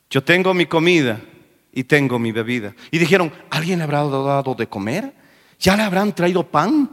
[0.09, 1.21] yo tengo mi comida
[1.73, 2.75] y tengo mi bebida.
[2.91, 5.15] Y dijeron, ¿alguien le habrá dado de comer?
[5.59, 6.91] ¿Ya le habrán traído pan?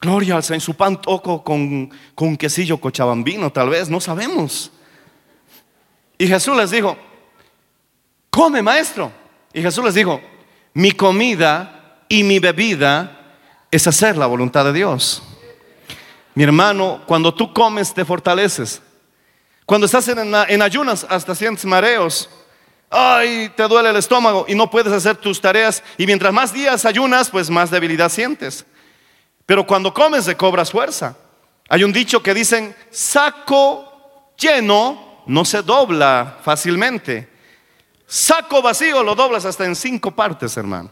[0.00, 4.70] Gloria al Señor, su pan toco con, con quesillo cochabambino, tal vez, no sabemos.
[6.18, 6.96] Y Jesús les dijo,
[8.30, 9.10] come maestro.
[9.52, 10.20] Y Jesús les dijo,
[10.74, 13.13] mi comida y mi bebida
[13.74, 15.22] es hacer la voluntad de Dios.
[16.34, 18.80] Mi hermano, cuando tú comes te fortaleces.
[19.66, 22.28] Cuando estás en, ayunas hasta sientes mareos.
[22.90, 25.82] Ay, te duele el estómago y no puedes hacer tus tareas.
[25.96, 28.64] Y mientras más días ayunas, pues más debilidad sientes.
[29.46, 31.16] Pero cuando comes, te cobras fuerza.
[31.68, 37.28] Hay un dicho que dicen, saco lleno no se dobla fácilmente.
[38.06, 40.90] Saco vacío lo doblas hasta en cinco partes, hermano.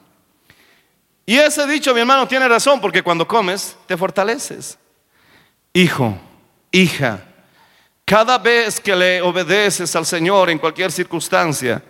[1.24, 4.78] Y ese dicho, mi hermano, tiene razón, porque cuando comes, te fortaleces.
[5.72, 6.18] Hijo,
[6.70, 7.22] hija,
[8.04, 11.82] cada vez que le obedeces al Señor en cualquier circunstancia,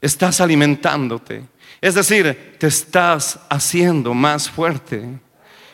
[0.00, 1.44] estás alimentándote.
[1.80, 5.04] Es decir, te estás haciendo más fuerte.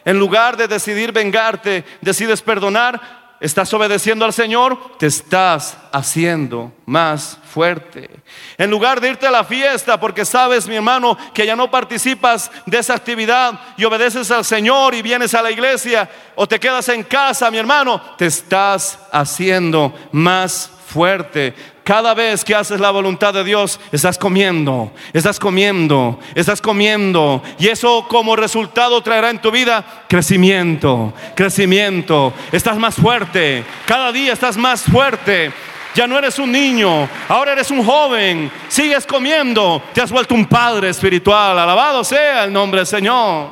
[0.04, 7.38] En lugar de decidir vengarte, decides perdonar, estás obedeciendo al Señor, te estás haciendo más
[7.52, 8.08] fuerte.
[8.56, 12.52] En lugar de irte a la fiesta porque sabes, mi hermano, que ya no participas
[12.64, 16.88] de esa actividad y obedeces al Señor y vienes a la iglesia o te quedas
[16.88, 21.54] en casa, mi hermano, te estás haciendo más fuerte.
[21.84, 27.42] Cada vez que haces la voluntad de Dios, estás comiendo, estás comiendo, estás comiendo.
[27.58, 32.32] Y eso como resultado traerá en tu vida crecimiento, crecimiento.
[32.52, 35.52] Estás más fuerte, cada día estás más fuerte.
[35.94, 38.50] Ya no eres un niño, ahora eres un joven.
[38.68, 41.58] Sigues comiendo, te has vuelto un padre espiritual.
[41.58, 43.48] Alabado sea el nombre del Señor.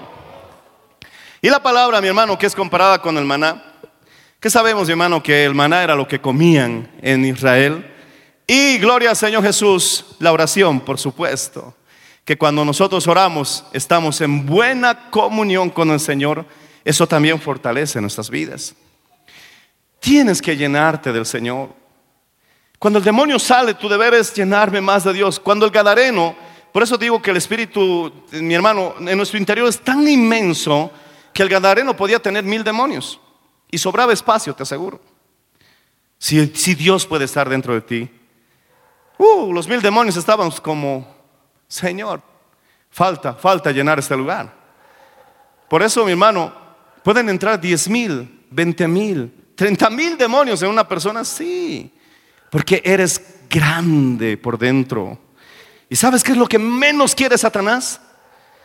[1.42, 3.62] Y la palabra, mi hermano, que es comparada con el maná.
[4.38, 5.22] ¿Qué sabemos, mi hermano?
[5.22, 7.86] Que el maná era lo que comían en Israel.
[8.52, 11.72] Y gloria al Señor Jesús, la oración, por supuesto.
[12.24, 16.44] Que cuando nosotros oramos, estamos en buena comunión con el Señor.
[16.84, 18.74] Eso también fortalece nuestras vidas.
[20.00, 21.68] Tienes que llenarte del Señor.
[22.80, 25.38] Cuando el demonio sale, tu deber es llenarme más de Dios.
[25.38, 26.34] Cuando el gadareno,
[26.72, 30.90] por eso digo que el espíritu, mi hermano, en nuestro interior es tan inmenso
[31.32, 33.20] que el gadareno podía tener mil demonios
[33.70, 35.00] y sobraba espacio, te aseguro.
[36.18, 38.10] Si, si Dios puede estar dentro de ti,
[39.20, 41.06] Uh, los mil demonios estaban como,
[41.68, 42.22] Señor,
[42.90, 44.50] falta, falta llenar este lugar.
[45.68, 46.50] Por eso, mi hermano,
[47.04, 51.92] pueden entrar diez mil, veinte mil, treinta mil demonios en una persona, sí,
[52.50, 55.18] porque eres grande por dentro.
[55.90, 58.00] ¿Y sabes qué es lo que menos quiere Satanás?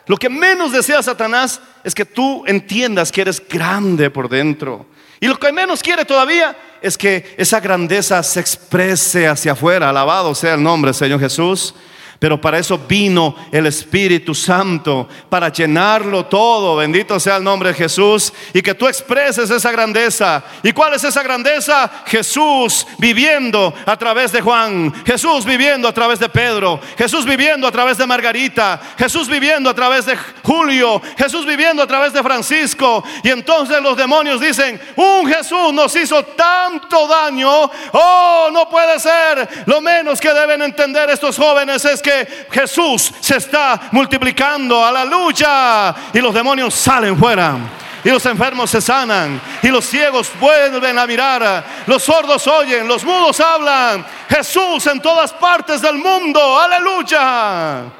[0.07, 4.85] Lo que menos desea Satanás es que tú entiendas que eres grande por dentro.
[5.19, 9.89] Y lo que menos quiere todavía es que esa grandeza se exprese hacia afuera.
[9.89, 11.73] Alabado sea el nombre, Señor Jesús.
[12.19, 16.77] Pero para eso vino el Espíritu Santo, para llenarlo todo.
[16.77, 18.31] Bendito sea el nombre de Jesús.
[18.53, 20.43] Y que tú expreses esa grandeza.
[20.63, 21.91] ¿Y cuál es esa grandeza?
[22.05, 24.93] Jesús viviendo a través de Juan.
[25.05, 26.79] Jesús viviendo a través de Pedro.
[26.97, 28.81] Jesús viviendo a través de Margarita.
[28.97, 31.01] Jesús viviendo a través de Julio.
[31.17, 33.03] Jesús viviendo a través de Francisco.
[33.23, 37.69] Y entonces los demonios dicen, un Jesús nos hizo tanto daño.
[37.91, 39.65] Oh, no puede ser.
[39.65, 45.95] Lo menos que deben entender estos jóvenes es que Jesús se está multiplicando, aleluya.
[46.13, 47.57] Y los demonios salen fuera.
[48.03, 49.41] Y los enfermos se sanan.
[49.63, 51.65] Y los ciegos vuelven a mirar.
[51.87, 52.87] Los sordos oyen.
[52.87, 54.05] Los mudos hablan.
[54.29, 56.59] Jesús en todas partes del mundo.
[56.59, 57.91] Aleluya.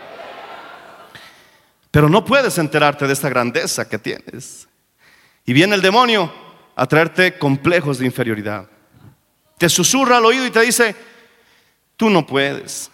[1.89, 4.67] Pero no puedes enterarte de esta grandeza que tienes.
[5.43, 6.31] Y viene el demonio
[6.75, 8.67] a traerte complejos de inferioridad.
[9.57, 10.95] Te susurra al oído y te dice,
[11.97, 12.91] tú no puedes.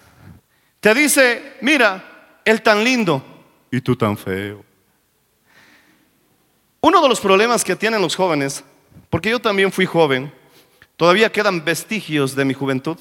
[0.82, 3.24] Te dice, mira, él tan lindo
[3.70, 4.66] y tú tan feo.
[6.82, 8.64] Uno de los problemas que tienen los jóvenes,
[9.12, 10.34] porque yo también fui joven,
[10.98, 12.98] todavía quedan vestigios de mi juventud.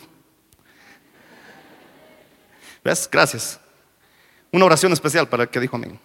[2.85, 3.09] ¿Ves?
[3.11, 3.59] Gracias.
[4.53, 5.99] Una oración especial para el que dijo amén.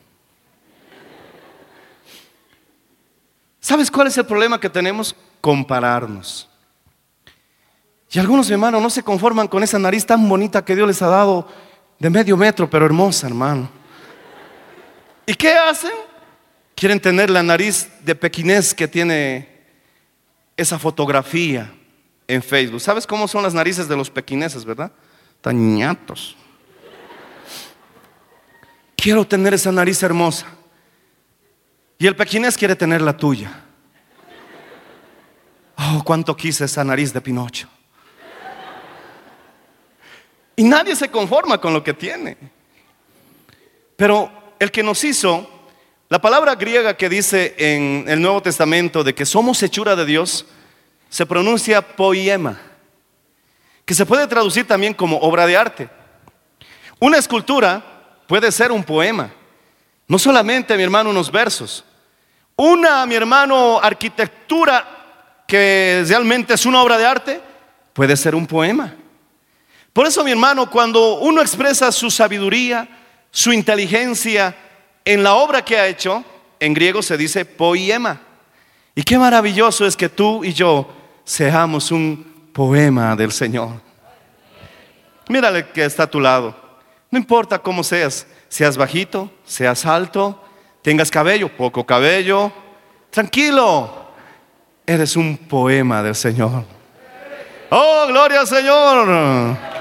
[3.60, 5.14] ¿Sabes cuál es el problema que tenemos?
[5.42, 6.48] Compararnos.
[8.12, 11.08] Y algunos hermanos no se conforman con esa nariz tan bonita que Dios les ha
[11.08, 11.50] dado
[12.00, 13.70] de medio metro, pero hermosa, hermano.
[15.26, 15.92] ¿Y qué hacen?
[16.76, 19.50] Quieren tener la nariz de pequinés que tiene
[20.58, 21.74] esa fotografía
[22.28, 22.82] en Facebook.
[22.82, 24.92] ¿Sabes cómo son las narices de los pequineses, verdad?
[25.42, 26.36] Tañatos.
[28.96, 30.48] Quiero tener esa nariz hermosa.
[31.98, 33.62] Y el pequinés quiere tener la tuya.
[35.78, 37.70] Oh, cuánto quise esa nariz de Pinocho.
[40.56, 42.38] Y nadie se conforma con lo que tiene.
[43.96, 45.50] Pero el que nos hizo,
[46.10, 50.46] la palabra griega que dice en el Nuevo Testamento de que somos hechura de Dios,
[51.10, 52.60] se pronuncia poema,
[53.86, 55.90] que se puede traducir también como obra de arte.
[57.00, 57.84] Una escultura
[58.28, 59.32] puede ser un poema,
[60.08, 61.84] no solamente, mi hermano, unos versos.
[62.56, 67.42] Una, mi hermano, arquitectura que realmente es una obra de arte,
[67.94, 68.96] puede ser un poema.
[69.96, 72.86] Por eso, mi hermano, cuando uno expresa su sabiduría,
[73.32, 74.54] su inteligencia
[75.06, 76.22] en la obra que ha hecho,
[76.60, 78.20] en griego se dice poema.
[78.94, 80.86] Y qué maravilloso es que tú y yo
[81.24, 83.70] seamos un poema del Señor.
[85.30, 86.54] Mírale que está a tu lado.
[87.10, 90.44] No importa cómo seas, seas bajito, seas alto,
[90.82, 92.52] tengas cabello, poco cabello,
[93.12, 94.10] tranquilo.
[94.86, 96.66] Eres un poema del Señor.
[97.70, 99.75] Oh, gloria al Señor.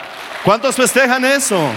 [0.44, 1.72] ¿Cuántos festejan eso?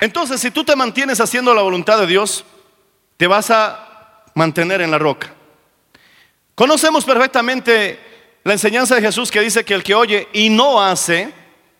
[0.00, 2.44] Entonces, si tú te mantienes haciendo la voluntad de Dios,
[3.16, 5.32] te vas a mantener en la roca.
[6.56, 8.00] Conocemos perfectamente
[8.42, 11.32] la enseñanza de Jesús que dice que el que oye y no hace,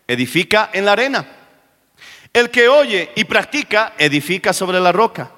[0.06, 1.26] edifica en la arena.
[2.32, 5.32] El que oye y practica, edifica sobre la roca.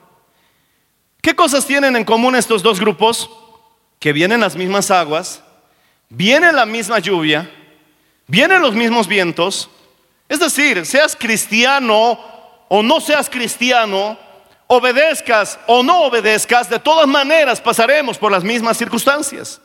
[1.22, 3.30] ¿Qué cosas tienen en común estos dos grupos?
[4.02, 5.44] Que vienen las mismas aguas,
[6.08, 7.48] viene la misma lluvia,
[8.26, 9.70] vienen los mismos vientos.
[10.28, 12.18] Es decir, seas cristiano
[12.68, 14.18] o no seas cristiano,
[14.66, 19.60] obedezcas o no obedezcas, de todas maneras pasaremos por las mismas circunstancias.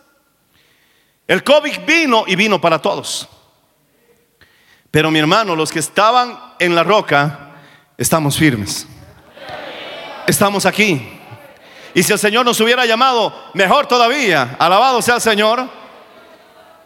[1.27, 3.27] El COVID vino y vino para todos.
[4.91, 7.55] Pero mi hermano, los que estaban en la roca,
[7.97, 8.85] estamos firmes.
[10.27, 11.16] Estamos aquí.
[11.97, 15.67] Y si el Señor nos hubiera llamado, mejor todavía, alabado sea el Señor.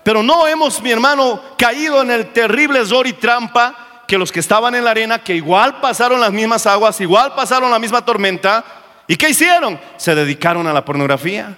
[0.03, 4.39] Pero no hemos, mi hermano, caído en el terrible zor y trampa que los que
[4.39, 8.63] estaban en la arena, que igual pasaron las mismas aguas, igual pasaron la misma tormenta.
[9.05, 9.77] ¿Y qué hicieron?
[9.97, 11.57] Se dedicaron a la pornografía.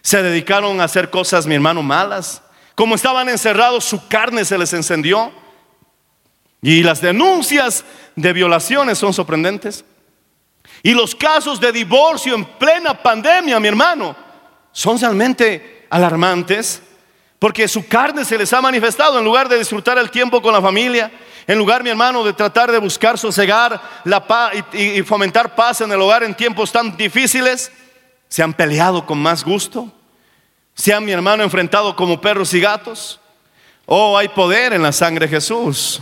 [0.00, 2.42] Se dedicaron a hacer cosas, mi hermano, malas.
[2.76, 5.32] Como estaban encerrados, su carne se les encendió.
[6.62, 9.84] Y las denuncias de violaciones son sorprendentes.
[10.84, 14.14] Y los casos de divorcio en plena pandemia, mi hermano,
[14.70, 16.82] son realmente alarmantes.
[17.38, 20.60] Porque su carne se les ha manifestado en lugar de disfrutar el tiempo con la
[20.60, 21.10] familia,
[21.46, 25.80] en lugar, mi hermano, de tratar de buscar sosegar la paz y, y fomentar paz
[25.80, 27.72] en el hogar en tiempos tan difíciles
[28.28, 29.90] se han peleado con más gusto,
[30.74, 33.20] se han, mi hermano, enfrentado como perros y gatos.
[33.86, 36.00] Oh, hay poder en la sangre de Jesús.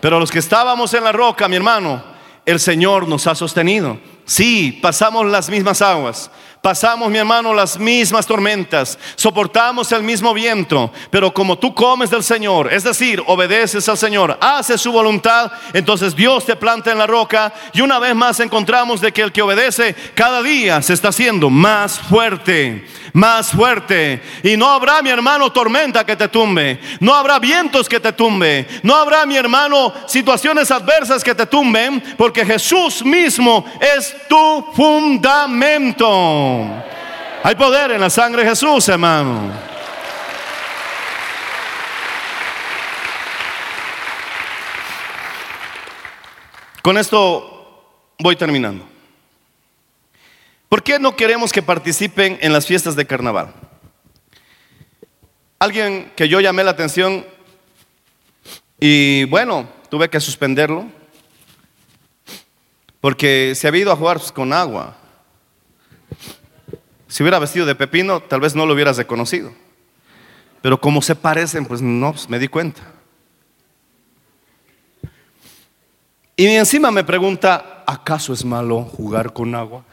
[0.00, 2.02] Pero los que estábamos en la roca, mi hermano,
[2.50, 3.98] el Señor nos ha sostenido.
[4.24, 6.30] Sí, pasamos las mismas aguas,
[6.62, 12.22] Pasamos, mi hermano, las mismas tormentas, soportamos el mismo viento, pero como tú comes del
[12.22, 17.06] Señor, es decir, obedeces al Señor, haces su voluntad, entonces Dios te planta en la
[17.06, 21.08] roca y una vez más encontramos de que el que obedece cada día se está
[21.08, 24.22] haciendo más fuerte, más fuerte.
[24.42, 28.66] Y no habrá, mi hermano, tormenta que te tumbe, no habrá vientos que te tumbe,
[28.82, 33.64] no habrá, mi hermano, situaciones adversas que te tumben, porque Jesús mismo
[33.96, 36.04] es tu fundamento.
[37.42, 39.70] Hay poder en la sangre de Jesús, hermano.
[46.82, 48.89] Con esto voy terminando.
[50.70, 53.52] ¿Por qué no queremos que participen en las fiestas de carnaval?
[55.58, 57.26] Alguien que yo llamé la atención
[58.78, 60.86] y bueno, tuve que suspenderlo
[63.00, 64.96] porque se había ido a jugar con agua.
[67.08, 69.52] Si hubiera vestido de pepino, tal vez no lo hubieras reconocido.
[70.62, 72.82] Pero como se parecen, pues no, pues me di cuenta.
[76.36, 79.84] Y encima me pregunta, ¿acaso es malo jugar con agua?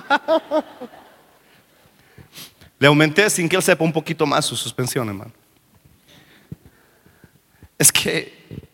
[2.78, 5.32] Le aumenté sin que él sepa un poquito más su suspensión, hermano.
[7.78, 8.68] Es que,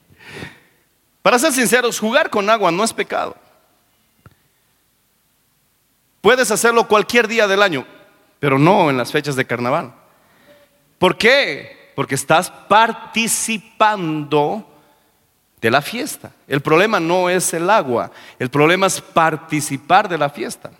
[1.22, 3.36] para ser sinceros, jugar con agua no es pecado.
[6.20, 7.86] Puedes hacerlo cualquier día del año,
[8.38, 9.92] pero no en las fechas de carnaval.
[10.98, 11.92] ¿Por qué?
[11.96, 14.68] Porque estás participando
[15.60, 16.32] de la fiesta.
[16.46, 20.70] El problema no es el agua, el problema es participar de la fiesta.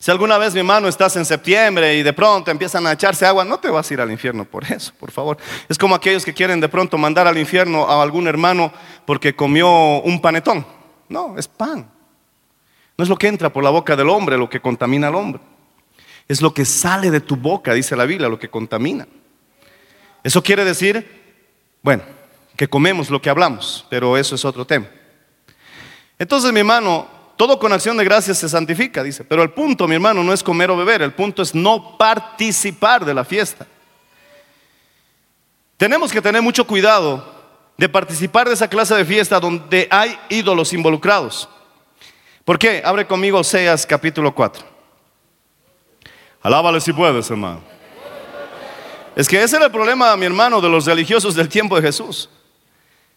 [0.00, 3.44] Si alguna vez, mi hermano, estás en septiembre y de pronto empiezan a echarse agua,
[3.44, 5.38] no te vas a ir al infierno por eso, por favor.
[5.68, 8.72] Es como aquellos que quieren de pronto mandar al infierno a algún hermano
[9.04, 9.68] porque comió
[10.00, 10.64] un panetón.
[11.08, 11.90] No, es pan.
[12.96, 15.42] No es lo que entra por la boca del hombre lo que contamina al hombre.
[16.28, 19.08] Es lo que sale de tu boca, dice la Biblia, lo que contamina.
[20.22, 21.42] Eso quiere decir,
[21.82, 22.04] bueno,
[22.54, 24.86] que comemos lo que hablamos, pero eso es otro tema.
[26.18, 29.22] Entonces, mi hermano, todo con acción de gracias se santifica, dice.
[29.22, 33.04] Pero el punto, mi hermano, no es comer o beber, el punto es no participar
[33.04, 33.64] de la fiesta.
[35.76, 37.24] Tenemos que tener mucho cuidado
[37.76, 41.48] de participar de esa clase de fiesta donde hay ídolos involucrados.
[42.44, 42.82] ¿Por qué?
[42.84, 44.66] Abre conmigo Oseas capítulo 4.
[46.42, 47.62] Alábale si puedes, hermano.
[49.14, 52.28] Es que ese era el problema, mi hermano, de los religiosos del tiempo de Jesús.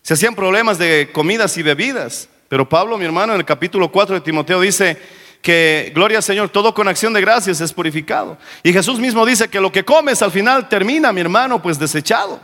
[0.04, 2.30] Se hacían problemas de comidas y bebidas.
[2.52, 5.02] Pero Pablo, mi hermano, en el capítulo 4 de Timoteo dice
[5.42, 8.38] que, gloria al Señor, todo con acción de gracias es purificado.
[8.62, 12.42] Y Jesús mismo dice que lo que comes al final termina, mi hermano, pues desechado.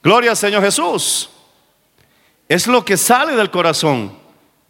[0.00, 1.28] Gloria al Señor Jesús.
[2.48, 4.16] Es lo que sale del corazón.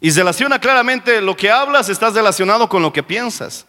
[0.01, 3.67] Y relaciona claramente lo que hablas, estás relacionado con lo que piensas.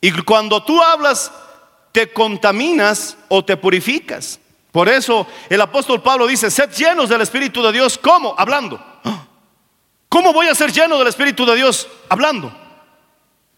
[0.00, 1.30] Y cuando tú hablas,
[1.92, 4.40] te contaminas o te purificas.
[4.72, 7.96] Por eso el apóstol Pablo dice, sed llenos del Espíritu de Dios.
[7.96, 8.34] ¿Cómo?
[8.36, 8.90] Hablando.
[10.12, 12.54] ¿Cómo voy a ser lleno del Espíritu de Dios hablando?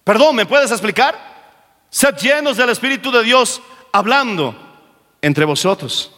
[0.05, 1.18] Perdón, ¿me puedes explicar?
[1.90, 4.55] Sed llenos del Espíritu de Dios hablando
[5.20, 6.12] entre vosotros,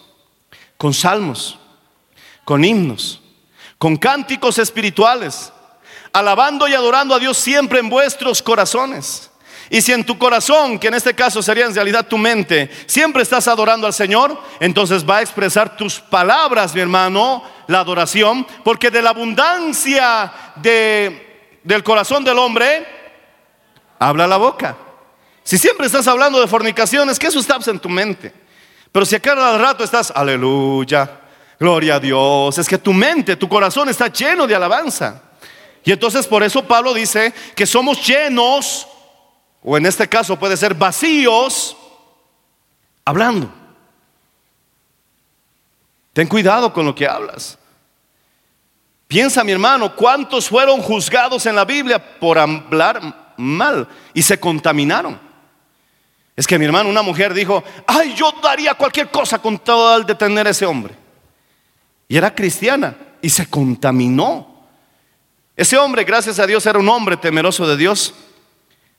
[0.76, 1.58] con salmos,
[2.44, 3.22] con himnos,
[3.78, 5.54] con cánticos espirituales,
[6.12, 9.30] alabando y adorando a Dios siempre en vuestros corazones.
[9.70, 13.22] Y si en tu corazón, que en este caso sería en realidad tu mente, siempre
[13.22, 18.90] estás adorando al Señor, entonces va a expresar tus palabras, mi hermano, la adoración, porque
[18.90, 22.86] de la abundancia de, del corazón del hombre,
[23.98, 24.76] habla la boca.
[25.42, 28.32] Si siempre estás hablando de fornicaciones, que eso está en tu mente.
[28.92, 31.20] Pero si a cada rato estás, aleluya,
[31.58, 35.22] gloria a Dios, es que tu mente, tu corazón está lleno de alabanza.
[35.84, 38.88] Y entonces por eso Pablo dice que somos llenos,
[39.68, 41.76] o en este caso puede ser vacíos,
[43.04, 43.52] hablando.
[46.12, 47.58] Ten cuidado con lo que hablas.
[49.08, 55.18] Piensa mi hermano, ¿cuántos fueron juzgados en la Biblia por hablar mal y se contaminaron?
[56.36, 60.14] Es que mi hermano, una mujer dijo, ay, yo daría cualquier cosa con tal de
[60.14, 60.94] tener ese hombre.
[62.06, 64.64] Y era cristiana y se contaminó.
[65.56, 68.14] Ese hombre, gracias a Dios, era un hombre temeroso de Dios.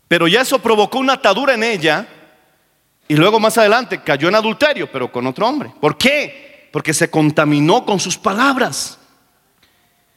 [0.07, 2.07] Pero ya eso provocó una atadura en ella.
[3.07, 5.71] Y luego más adelante cayó en adulterio, pero con otro hombre.
[5.79, 6.69] ¿Por qué?
[6.71, 8.99] Porque se contaminó con sus palabras.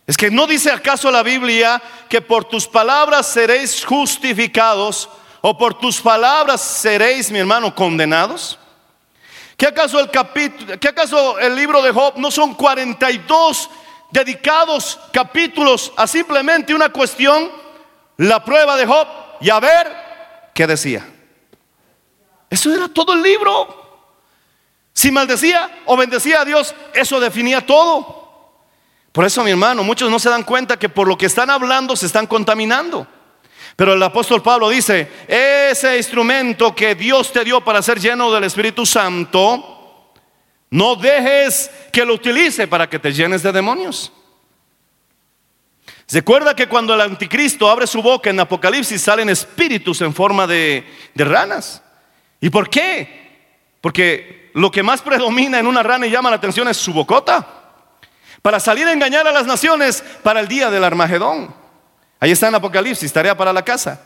[0.07, 5.09] Es que no dice acaso la Biblia que por tus palabras seréis justificados
[5.41, 8.59] o por tus palabras seréis, mi hermano, condenados.
[9.57, 13.71] ¿Qué acaso el capítulo, qué acaso el libro de Job no son 42
[14.11, 17.51] dedicados capítulos a simplemente una cuestión,
[18.17, 19.07] la prueba de Job
[19.41, 19.87] y a ver
[20.55, 21.07] qué decía?
[22.49, 23.79] Eso era todo el libro.
[24.93, 28.21] Si maldecía o bendecía a Dios, eso definía todo.
[29.13, 31.97] Por eso, mi hermano, muchos no se dan cuenta que por lo que están hablando
[31.97, 33.07] se están contaminando.
[33.77, 38.45] Pero el apóstol Pablo dice, ese instrumento que Dios te dio para ser lleno del
[38.45, 40.13] Espíritu Santo,
[40.71, 44.13] no dejes que lo utilice para que te llenes de demonios.
[46.13, 50.85] Recuerda que cuando el anticristo abre su boca en Apocalipsis salen espíritus en forma de,
[51.15, 51.83] de ranas.
[52.41, 53.31] ¿Y por qué?
[53.81, 57.47] Porque lo que más predomina en una rana y llama la atención es su bocota.
[58.43, 61.55] Para salir a engañar a las naciones para el día del Armagedón.
[62.19, 64.01] Ahí está en Apocalipsis, tarea para la casa.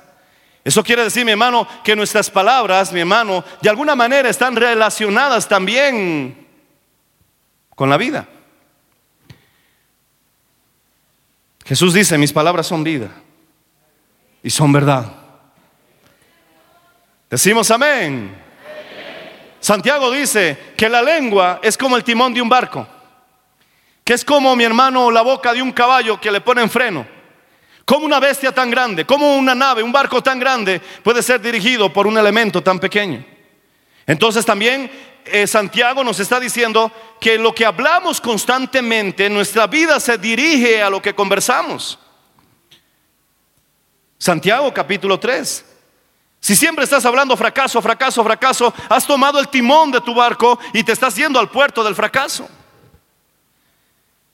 [0.62, 5.48] Eso quiere decir, mi hermano, que nuestras palabras, mi hermano, de alguna manera están relacionadas
[5.48, 6.46] también
[7.74, 8.28] con la vida.
[11.64, 13.10] Jesús dice, mis palabras son vida
[14.42, 15.10] y son verdad.
[17.30, 18.36] Decimos amén.
[19.60, 22.86] Santiago dice que la lengua es como el timón de un barco,
[24.04, 27.06] que es como mi hermano la boca de un caballo que le ponen freno.
[27.86, 31.90] Como una bestia tan grande, como una nave, un barco tan grande puede ser dirigido
[31.92, 33.24] por un elemento tan pequeño.
[34.06, 34.90] Entonces también
[35.26, 40.90] eh, Santiago nos está diciendo que lo que hablamos constantemente, nuestra vida se dirige a
[40.90, 41.98] lo que conversamos.
[44.18, 45.64] Santiago capítulo 3.
[46.40, 50.84] Si siempre estás hablando fracaso, fracaso, fracaso, has tomado el timón de tu barco y
[50.84, 52.48] te estás yendo al puerto del fracaso.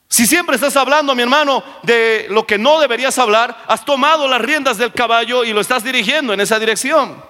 [0.09, 4.41] Si siempre estás hablando, mi hermano, de lo que no deberías hablar, has tomado las
[4.41, 7.30] riendas del caballo y lo estás dirigiendo en esa dirección.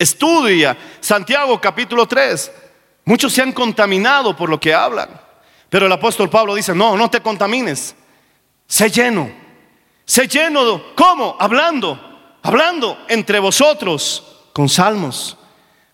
[0.00, 2.50] Estudia Santiago capítulo 3.
[3.04, 5.10] Muchos se han contaminado por lo que hablan.
[5.68, 7.94] Pero el apóstol Pablo dice, no, no te contamines.
[8.66, 9.30] Sé lleno.
[10.06, 10.94] Sé lleno.
[10.96, 11.36] ¿Cómo?
[11.38, 12.38] Hablando.
[12.42, 14.24] Hablando entre vosotros
[14.54, 15.36] con salmos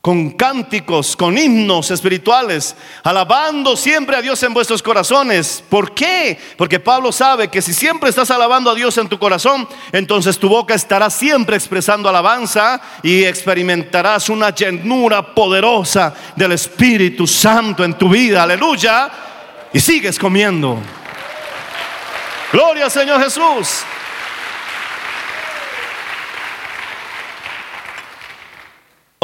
[0.06, 5.64] con cánticos, con himnos espirituales, alabando siempre a Dios en vuestros corazones.
[5.68, 6.38] ¿Por qué?
[6.56, 10.48] Porque Pablo sabe que si siempre estás alabando a Dios en tu corazón, entonces tu
[10.48, 18.08] boca estará siempre expresando alabanza y experimentarás una llenura poderosa del Espíritu Santo en tu
[18.08, 18.44] vida.
[18.44, 19.10] Aleluya.
[19.72, 20.78] Y sigues comiendo.
[22.52, 23.84] Gloria al Señor Jesús.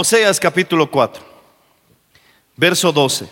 [0.03, 1.23] Oseas capítulo 4,
[2.57, 3.29] verso 12.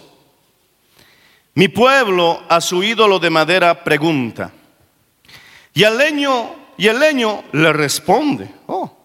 [1.55, 4.53] Mi pueblo a su ídolo de madera pregunta.
[5.75, 8.55] Y el leño, y el leño le responde.
[8.69, 8.97] Oh,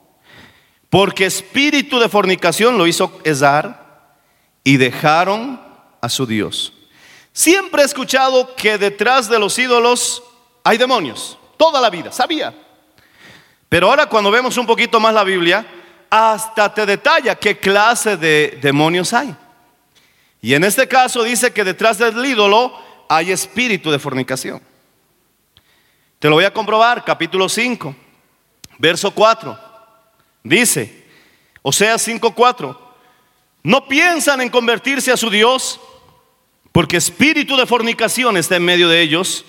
[0.91, 4.13] porque espíritu de fornicación lo hizo Esar
[4.63, 5.59] y dejaron
[6.01, 6.71] a su Dios.
[7.33, 10.21] Siempre he escuchado que detrás de los ídolos
[10.63, 12.53] hay demonios, toda la vida, sabía.
[13.69, 15.65] Pero ahora cuando vemos un poquito más la Biblia,
[16.17, 19.35] hasta te detalla qué clase de demonios hay.
[20.41, 22.73] Y en este caso dice que detrás del ídolo
[23.09, 24.61] hay espíritu de fornicación.
[26.17, 27.93] Te lo voy a comprobar, capítulo 5,
[28.77, 29.59] verso 4.
[30.41, 31.05] Dice,
[31.61, 32.77] o sea, 5.4,
[33.63, 35.81] no piensan en convertirse a su Dios,
[36.71, 39.43] porque espíritu de fornicación está en medio de ellos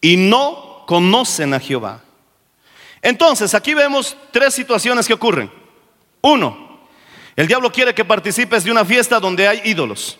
[0.00, 2.02] y no conocen a Jehová.
[3.02, 5.65] Entonces, aquí vemos tres situaciones que ocurren.
[6.26, 6.80] Uno,
[7.36, 10.18] el diablo quiere que participes de una fiesta donde hay ídolos,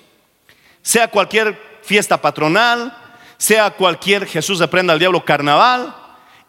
[0.80, 2.96] sea cualquier fiesta patronal,
[3.36, 5.92] sea cualquier Jesús de prenda al diablo carnaval,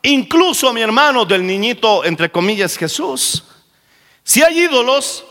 [0.03, 3.45] incluso mi hermano del niñito, entre comillas, Jesús.
[4.23, 5.25] Si hay ídolos,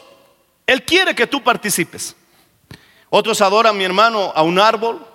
[0.66, 2.16] Él quiere que tú participes.
[3.11, 5.07] Otros adoran, mi hermano, a un árbol.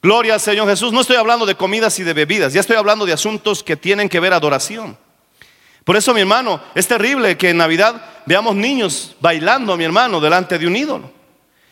[0.00, 0.90] Gloria al Señor Jesús.
[0.90, 4.08] No estoy hablando de comidas y de bebidas, ya estoy hablando de asuntos que tienen
[4.08, 4.96] que ver adoración.
[5.84, 10.58] Por eso, mi hermano, es terrible que en Navidad veamos niños bailando, mi hermano, delante
[10.58, 11.10] de un ídolo.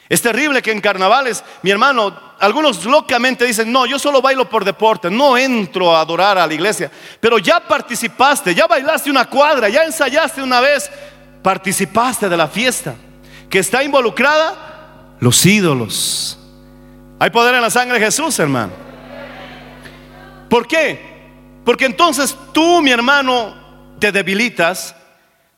[0.09, 4.65] Es terrible que en carnavales, mi hermano, algunos locamente dicen, no, yo solo bailo por
[4.65, 6.91] deporte, no entro a adorar a la iglesia.
[7.21, 10.91] Pero ya participaste, ya bailaste una cuadra, ya ensayaste una vez,
[11.43, 12.95] participaste de la fiesta.
[13.51, 16.39] Que está involucrada los ídolos.
[17.19, 18.73] Hay poder en la sangre de Jesús, hermano.
[20.49, 21.19] ¿Por qué?
[21.65, 23.55] Porque entonces tú, mi hermano,
[23.99, 24.95] te debilitas,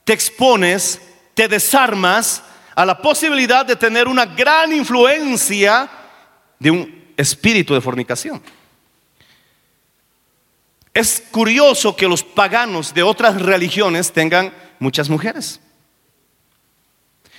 [0.05, 1.01] te expones,
[1.35, 2.43] te desarmas
[2.75, 5.89] a la posibilidad de tener una gran influencia
[6.59, 8.43] de un espíritu de fornicación.
[10.93, 15.61] Es curioso que los paganos de otras religiones tengan muchas mujeres.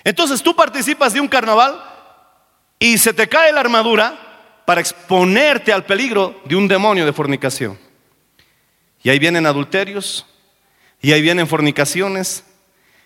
[0.03, 1.83] Entonces tú participas de un carnaval
[2.79, 7.77] y se te cae la armadura para exponerte al peligro de un demonio de fornicación.
[9.03, 10.25] Y ahí vienen adulterios,
[11.01, 12.43] y ahí vienen fornicaciones,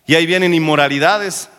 [0.08, 1.50] y ahí vienen inmoralidades,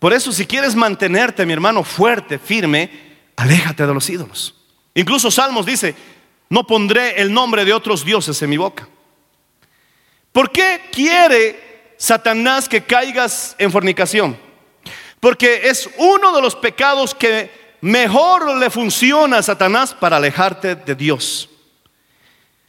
[0.00, 2.90] por eso si quieres mantenerte, mi hermano, fuerte, firme,
[3.36, 4.54] aléjate de los ídolos.
[4.94, 5.94] Incluso Salmos dice,
[6.48, 8.88] no pondré el nombre de otros dioses en mi boca.
[10.32, 14.38] ¿Por qué quiere Satanás que caigas en fornicación?
[15.20, 17.50] Porque es uno de los pecados que
[17.82, 21.50] mejor le funciona a Satanás para alejarte de Dios.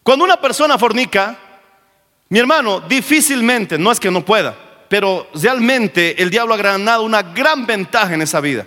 [0.04, 1.40] Cuando una persona fornica,
[2.32, 4.56] mi hermano, difícilmente, no es que no pueda,
[4.88, 8.66] pero realmente el diablo ha ganado una gran ventaja en esa vida.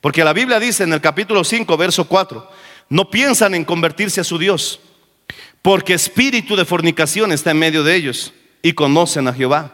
[0.00, 2.48] Porque la Biblia dice en el capítulo 5, verso 4,
[2.90, 4.78] no piensan en convertirse a su Dios,
[5.60, 8.32] porque espíritu de fornicación está en medio de ellos
[8.62, 9.72] y conocen a Jehová.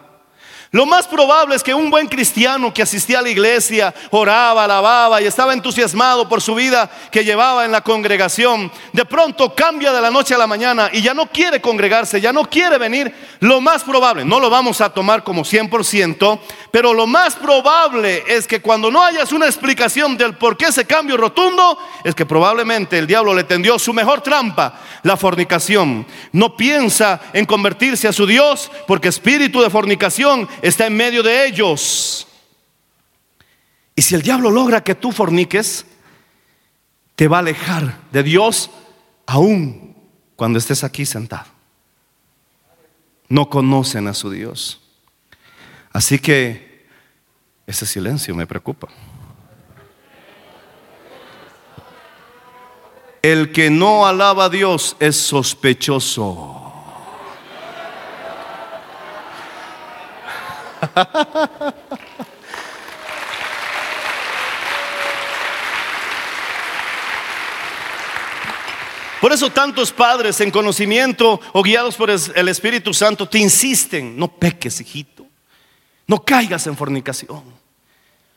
[0.72, 5.20] Lo más probable es que un buen cristiano que asistía a la iglesia, oraba, alababa
[5.20, 10.00] y estaba entusiasmado por su vida que llevaba en la congregación, de pronto cambia de
[10.00, 13.12] la noche a la mañana y ya no quiere congregarse, ya no quiere venir.
[13.40, 18.46] Lo más probable, no lo vamos a tomar como 100%, pero lo más probable es
[18.46, 22.98] que cuando no hayas una explicación del por qué ese cambio rotundo, es que probablemente
[22.98, 26.06] el diablo le tendió su mejor trampa, la fornicación.
[26.32, 31.46] No piensa en convertirse a su Dios porque espíritu de fornicación está en medio de
[31.46, 32.26] ellos.
[33.96, 35.86] Y si el diablo logra que tú forniques,
[37.16, 38.70] te va a alejar de Dios
[39.26, 39.96] aún
[40.36, 41.59] cuando estés aquí sentado.
[43.30, 44.80] No conocen a su Dios.
[45.92, 46.86] Así que
[47.66, 48.88] ese silencio me preocupa.
[53.22, 56.56] El que no alaba a Dios es sospechoso.
[69.20, 74.28] Por eso tantos padres en conocimiento o guiados por el Espíritu Santo te insisten, no
[74.28, 75.26] peques, hijito,
[76.06, 77.42] no caigas en fornicación.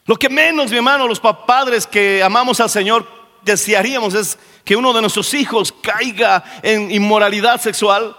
[0.06, 3.08] Lo que menos, mi hermano, los padres que amamos al Señor
[3.44, 8.16] desearíamos es que uno de nuestros hijos caiga en inmoralidad sexual,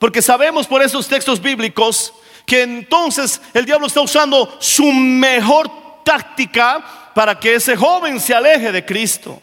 [0.00, 2.12] porque sabemos por esos textos bíblicos
[2.44, 5.70] que entonces el diablo está usando su mejor
[6.04, 9.40] táctica para que ese joven se aleje de Cristo.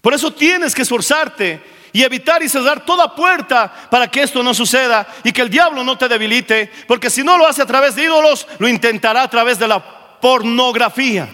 [0.00, 4.54] Por eso tienes que esforzarte y evitar y cerrar toda puerta para que esto no
[4.54, 7.94] suceda y que el diablo no te debilite, porque si no lo hace a través
[7.94, 11.28] de ídolos, lo intentará a través de la pornografía.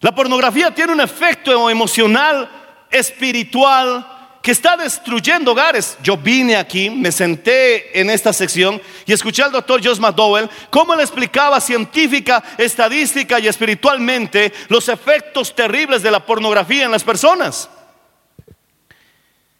[0.00, 2.48] La pornografía tiene un efecto emocional,
[2.90, 4.06] espiritual,
[4.40, 5.98] que está destruyendo hogares.
[6.02, 10.94] Yo vine aquí, me senté en esta sección y escuché al doctor Josh McDowell cómo
[10.94, 17.68] él explicaba científica, estadística y espiritualmente los efectos terribles de la pornografía en las personas.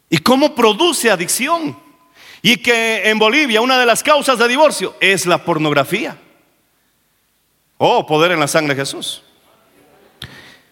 [0.09, 1.77] Y cómo produce adicción.
[2.41, 6.17] Y que en Bolivia una de las causas de divorcio es la pornografía.
[7.77, 9.23] Oh, poder en la sangre de Jesús.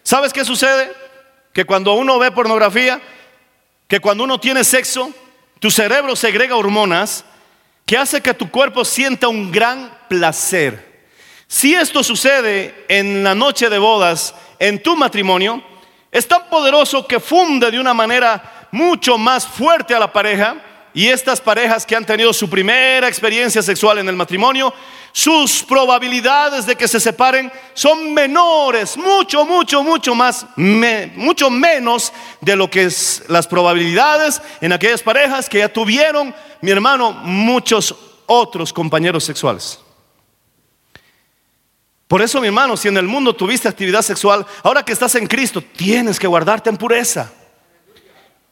[0.02, 0.92] ¿Sabes qué sucede?
[1.52, 3.00] Que cuando uno ve pornografía,
[3.86, 5.10] que cuando uno tiene sexo,
[5.58, 7.24] tu cerebro segrega hormonas
[7.84, 11.06] que hace que tu cuerpo sienta un gran placer.
[11.46, 15.62] Si esto sucede en la noche de bodas, en tu matrimonio,
[16.12, 20.56] es tan poderoso que funde de una manera mucho más fuerte a la pareja
[20.94, 24.72] y estas parejas que han tenido su primera experiencia sexual en el matrimonio,
[25.12, 32.56] sus probabilidades de que se separen son menores, mucho, mucho, mucho más, mucho menos de
[32.56, 37.94] lo que es las probabilidades en aquellas parejas que ya tuvieron, mi hermano, muchos
[38.26, 39.78] otros compañeros sexuales.
[42.08, 45.26] Por eso, mi hermano, si en el mundo tuviste actividad sexual, ahora que estás en
[45.26, 47.30] Cristo, tienes que guardarte en pureza.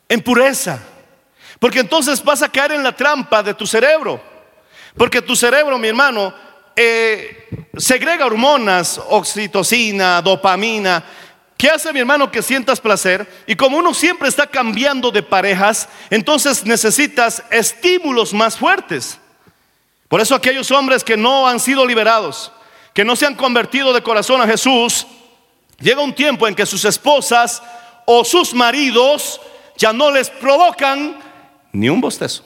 [0.08, 0.80] En pureza.
[1.58, 4.20] Porque entonces vas a caer en la trampa de tu cerebro.
[4.96, 6.34] Porque tu cerebro, mi hermano,
[6.74, 11.04] eh, segrega hormonas, oxitocina, dopamina,
[11.56, 13.26] ¿Qué hace mi hermano que sientas placer?
[13.46, 19.18] Y como uno siempre está cambiando de parejas, entonces necesitas estímulos más fuertes.
[20.08, 22.52] Por eso aquellos hombres que no han sido liberados,
[22.92, 25.06] que no se han convertido de corazón a Jesús,
[25.80, 27.62] llega un tiempo en que sus esposas
[28.04, 29.40] o sus maridos
[29.76, 31.18] ya no les provocan
[31.72, 32.44] ni un bostezo.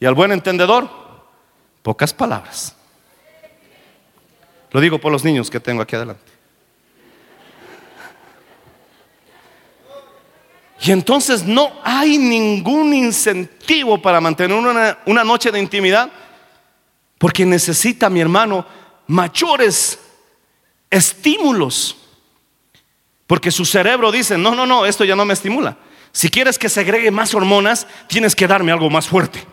[0.00, 0.88] Y al buen entendedor,
[1.82, 2.74] pocas palabras.
[4.70, 6.32] Lo digo por los niños que tengo aquí adelante.
[10.80, 16.10] Y entonces no hay ningún incentivo para mantener una, una, noche de intimidad,
[17.16, 18.66] porque necesita, mi hermano,
[19.06, 19.98] mayores
[20.90, 22.03] estímulos.
[23.34, 25.76] Porque su cerebro dice, no, no, no, esto ya no me estimula.
[26.12, 29.44] Si quieres que segregue más hormonas, tienes que darme algo más fuerte.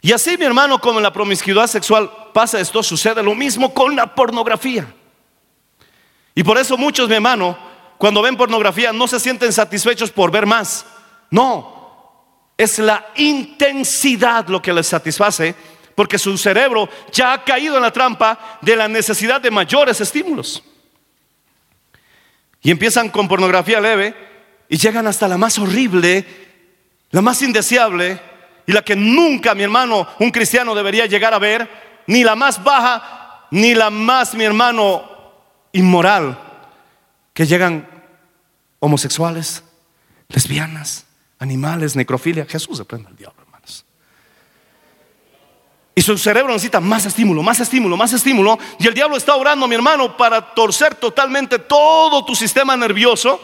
[0.00, 3.96] Y así, mi hermano, como en la promiscuidad sexual pasa esto, sucede lo mismo con
[3.96, 4.86] la pornografía.
[6.32, 7.58] Y por eso muchos, mi hermano,
[7.98, 10.86] cuando ven pornografía no se sienten satisfechos por ver más.
[11.28, 15.56] No, es la intensidad lo que les satisface,
[15.96, 20.62] porque su cerebro ya ha caído en la trampa de la necesidad de mayores estímulos.
[22.62, 24.14] Y empiezan con pornografía leve
[24.68, 26.24] y llegan hasta la más horrible,
[27.10, 28.20] la más indeseable
[28.66, 31.68] y la que nunca, mi hermano, un cristiano debería llegar a ver,
[32.06, 35.04] ni la más baja, ni la más, mi hermano,
[35.72, 36.38] inmoral,
[37.32, 37.88] que llegan
[38.78, 39.64] homosexuales,
[40.28, 41.06] lesbianas,
[41.38, 42.46] animales, necrofilia.
[42.46, 43.39] Jesús se prende al diablo.
[46.00, 48.58] Y su cerebro necesita más estímulo, más estímulo, más estímulo.
[48.78, 53.38] Y el diablo está orando, mi hermano, para torcer totalmente todo tu sistema nervioso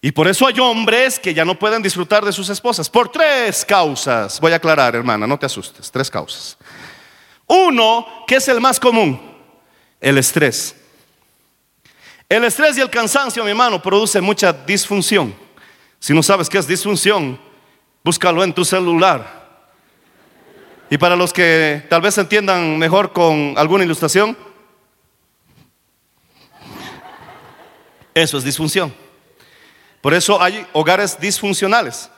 [0.00, 2.88] y por eso hay hombres que ya no pueden disfrutar de sus esposas.
[2.88, 4.40] Por tres causas.
[4.40, 5.90] Voy a aclarar, hermana, no te asustes.
[5.90, 6.56] Tres causas.
[7.46, 9.20] Uno, que es el más común,
[10.00, 10.74] el estrés.
[12.26, 15.34] El estrés y el cansancio, mi hermano, produce mucha disfunción.
[15.98, 17.38] Si no sabes qué es disfunción,
[18.02, 19.43] búscalo en tu celular.
[20.90, 24.36] Y para los que tal vez entiendan mejor con alguna ilustración,
[28.14, 28.94] eso es disfunción.
[30.00, 32.10] Por eso hay hogares disfuncionales,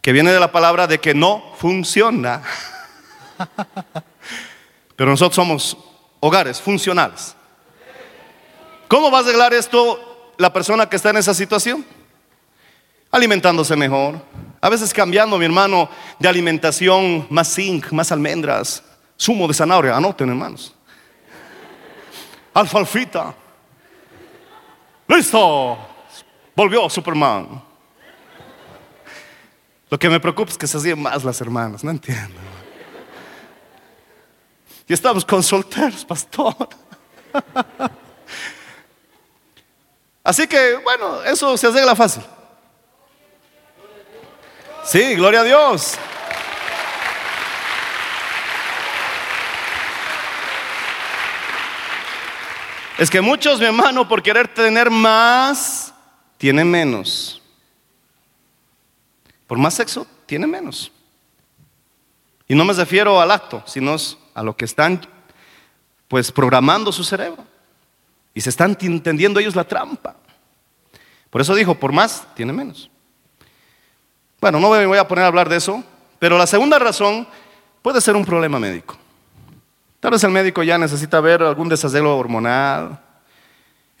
[0.00, 2.42] que viene de la palabra de que no funciona.
[4.96, 5.76] Pero nosotros somos
[6.20, 7.36] hogares funcionales.
[8.88, 11.84] ¿Cómo va a arreglar esto la persona que está en esa situación?
[13.10, 14.20] Alimentándose mejor.
[14.60, 15.88] A veces cambiando, mi hermano,
[16.18, 18.82] de alimentación, más zinc, más almendras,
[19.18, 20.74] zumo de zanahoria, anoten hermanos.
[22.52, 23.34] Alfalfita.
[25.08, 25.78] Listo.
[26.54, 27.62] Volvió Superman.
[29.88, 32.38] Lo que me preocupa es que se hacían más las hermanas, no entiendo.
[34.86, 36.54] Y estamos con solteros, pastor.
[40.22, 42.22] Así que, bueno, eso se arregla fácil.
[44.90, 45.96] Sí, gloria a Dios.
[52.98, 55.94] Es que muchos, mi hermano, por querer tener más,
[56.38, 57.40] tiene menos.
[59.46, 60.90] Por más sexo, tiene menos.
[62.48, 63.94] Y no me refiero al acto, sino
[64.34, 65.06] a lo que están
[66.08, 67.44] pues programando su cerebro.
[68.34, 70.16] Y se están entendiendo ellos la trampa.
[71.30, 72.90] Por eso dijo, por más, tiene menos.
[74.40, 75.84] Bueno, no me voy a poner a hablar de eso,
[76.18, 77.26] pero la segunda razón
[77.82, 78.96] puede ser un problema médico.
[80.00, 82.98] Tal vez el médico ya necesita ver algún desarrollo hormonal,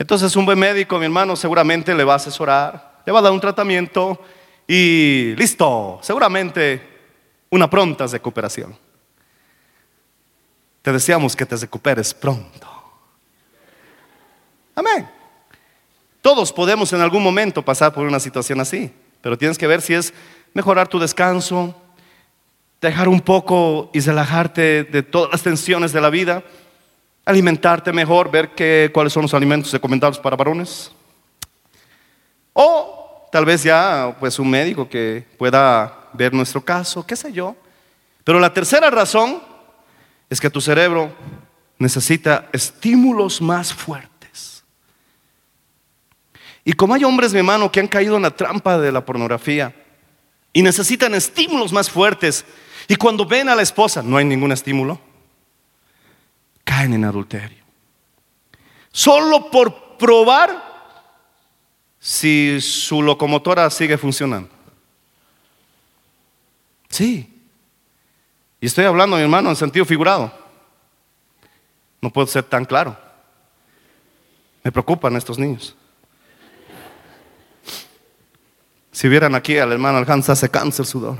[0.00, 3.32] entonces un buen médico, mi hermano, seguramente le va a asesorar, le va a dar
[3.32, 4.18] un tratamiento
[4.66, 6.80] y listo, seguramente
[7.50, 8.74] una pronta recuperación.
[10.80, 12.66] Te deseamos que te recuperes pronto.
[14.74, 15.06] Amén.
[16.22, 18.90] Todos podemos en algún momento pasar por una situación así,
[19.22, 20.12] pero tienes que ver si es
[20.54, 21.74] mejorar tu descanso,
[22.80, 26.42] dejar un poco y relajarte de todas las tensiones de la vida,
[27.24, 30.90] alimentarte mejor, ver qué, cuáles son los alimentos recomendados para varones.
[32.52, 37.56] O tal vez ya pues un médico que pueda ver nuestro caso, qué sé yo.
[38.24, 39.42] Pero la tercera razón
[40.28, 41.12] es que tu cerebro
[41.78, 44.19] necesita estímulos más fuertes.
[46.64, 49.74] Y como hay hombres, mi hermano, que han caído en la trampa de la pornografía
[50.52, 52.44] y necesitan estímulos más fuertes,
[52.88, 55.00] y cuando ven a la esposa no hay ningún estímulo,
[56.64, 57.64] caen en adulterio.
[58.92, 60.70] Solo por probar
[62.00, 64.50] si su locomotora sigue funcionando.
[66.88, 67.32] Sí.
[68.60, 70.32] Y estoy hablando, mi hermano, en sentido figurado.
[72.00, 72.96] No puedo ser tan claro.
[74.62, 75.76] Me preocupan estos niños.
[78.92, 81.18] Si vieran aquí al hermano Aljanza, se cansa el sudor.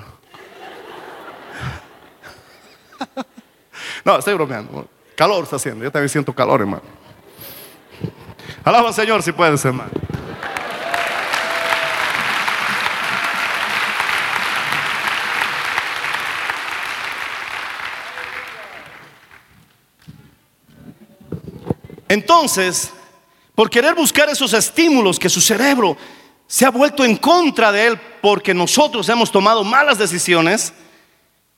[4.05, 4.89] No, estoy bromeando.
[5.15, 5.85] Calor está haciendo.
[5.85, 6.83] Yo también siento calor, hermano.
[8.65, 9.91] Alaba al Señor si puedes, hermano.
[22.09, 22.91] Entonces,
[23.55, 25.97] por querer buscar esos estímulos que su cerebro
[26.51, 30.73] se ha vuelto en contra de él porque nosotros hemos tomado malas decisiones,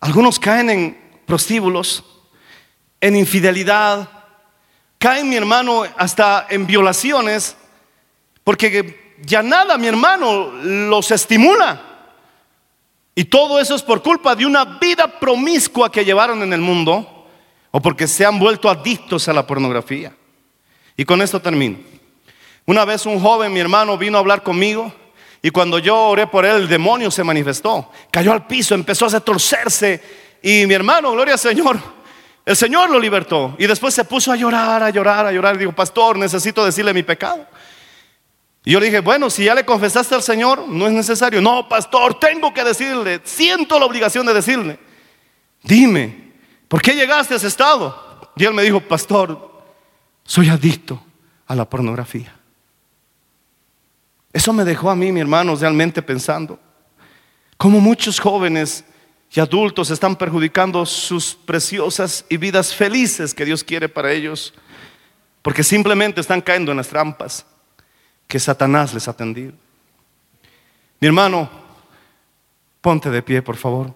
[0.00, 2.04] algunos caen en prostíbulos,
[3.00, 4.06] en infidelidad,
[4.98, 7.56] caen, mi hermano, hasta en violaciones,
[8.44, 11.80] porque ya nada, mi hermano, los estimula.
[13.14, 17.30] Y todo eso es por culpa de una vida promiscua que llevaron en el mundo
[17.70, 20.14] o porque se han vuelto adictos a la pornografía.
[20.98, 21.91] Y con esto termino.
[22.66, 24.92] Una vez un joven, mi hermano, vino a hablar conmigo
[25.42, 27.90] y cuando yo oré por él, el demonio se manifestó.
[28.10, 30.00] Cayó al piso, empezó a torcerse
[30.40, 31.78] y mi hermano, gloria al Señor,
[32.44, 33.54] el Señor lo libertó.
[33.58, 35.58] Y después se puso a llorar, a llorar, a llorar.
[35.58, 37.46] Digo, pastor, necesito decirle mi pecado.
[38.64, 41.40] Y yo le dije, bueno, si ya le confesaste al Señor, no es necesario.
[41.40, 44.78] No, pastor, tengo que decirle, siento la obligación de decirle.
[45.64, 46.32] Dime,
[46.68, 48.30] ¿por qué llegaste a ese estado?
[48.36, 49.64] Y él me dijo, pastor,
[50.24, 51.02] soy adicto
[51.46, 52.41] a la pornografía.
[54.32, 56.58] Eso me dejó a mí, mi hermano, realmente pensando
[57.56, 58.84] cómo muchos jóvenes
[59.30, 64.52] y adultos están perjudicando sus preciosas y vidas felices que Dios quiere para ellos,
[65.42, 67.46] porque simplemente están cayendo en las trampas
[68.26, 69.52] que Satanás les ha tendido.
[70.98, 71.48] Mi hermano,
[72.80, 73.94] ponte de pie, por favor.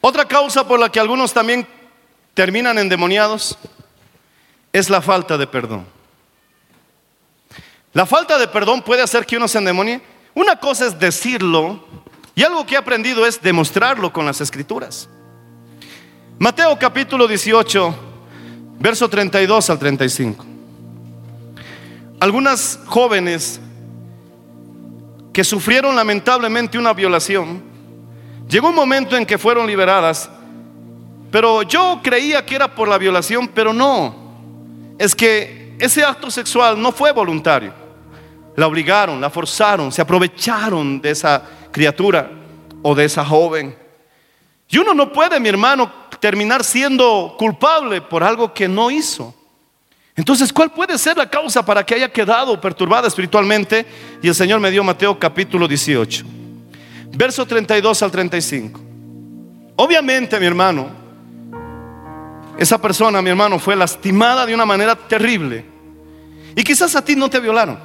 [0.00, 1.66] Otra causa por la que algunos también
[2.38, 3.58] terminan endemoniados
[4.72, 5.84] es la falta de perdón.
[7.92, 10.00] La falta de perdón puede hacer que uno se endemonie.
[10.36, 11.84] Una cosa es decirlo
[12.36, 15.08] y algo que he aprendido es demostrarlo con las escrituras.
[16.38, 17.94] Mateo capítulo 18,
[18.78, 20.46] verso 32 al 35.
[22.20, 23.60] Algunas jóvenes
[25.32, 27.68] que sufrieron lamentablemente una violación
[28.48, 30.30] Llegó un momento en que fueron liberadas,
[31.30, 34.14] pero yo creía que era por la violación, pero no.
[34.98, 37.72] Es que ese acto sexual no fue voluntario.
[38.56, 42.30] La obligaron, la forzaron, se aprovecharon de esa criatura
[42.82, 43.76] o de esa joven.
[44.68, 49.34] Y uno no puede, mi hermano, terminar siendo culpable por algo que no hizo.
[50.16, 53.86] Entonces, ¿cuál puede ser la causa para que haya quedado perturbada espiritualmente?
[54.20, 56.38] Y el Señor me dio Mateo capítulo 18
[57.18, 58.80] verso 32 al 35.
[59.76, 60.88] Obviamente, mi hermano,
[62.58, 65.64] esa persona, mi hermano, fue lastimada de una manera terrible.
[66.56, 67.78] Y quizás a ti no te violaron,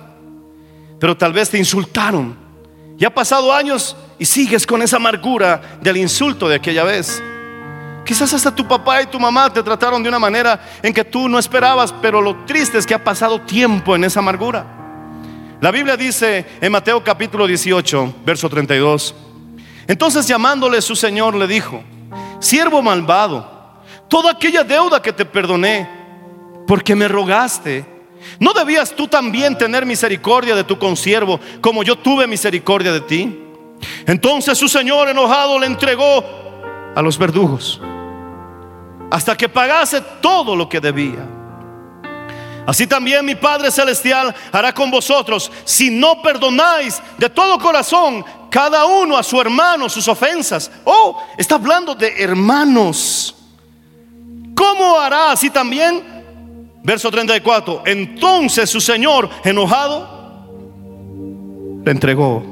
[1.00, 2.36] pero tal vez te insultaron.
[2.98, 7.22] Y ha pasado años y sigues con esa amargura del insulto de aquella vez.
[8.04, 11.30] Quizás hasta tu papá y tu mamá te trataron de una manera en que tú
[11.30, 14.66] no esperabas, pero lo triste es que ha pasado tiempo en esa amargura.
[15.62, 19.14] La Biblia dice en Mateo capítulo 18, verso 32,
[19.88, 21.84] entonces llamándole su Señor le dijo,
[22.40, 23.63] siervo malvado,
[24.14, 25.90] toda aquella deuda que te perdoné,
[26.68, 27.84] porque me rogaste,
[28.40, 33.40] ¿no debías tú también tener misericordia de tu consiervo como yo tuve misericordia de ti?
[34.06, 36.24] Entonces su Señor enojado le entregó
[36.96, 37.82] a los verdugos
[39.10, 41.28] hasta que pagase todo lo que debía.
[42.68, 48.86] Así también mi Padre Celestial hará con vosotros si no perdonáis de todo corazón cada
[48.86, 50.70] uno a su hermano sus ofensas.
[50.84, 53.38] Oh, está hablando de hermanos.
[54.56, 56.14] ¿Cómo hará así también
[56.84, 57.84] Verso 34.
[57.86, 60.10] Entonces su señor, enojado,
[61.86, 62.44] le entregó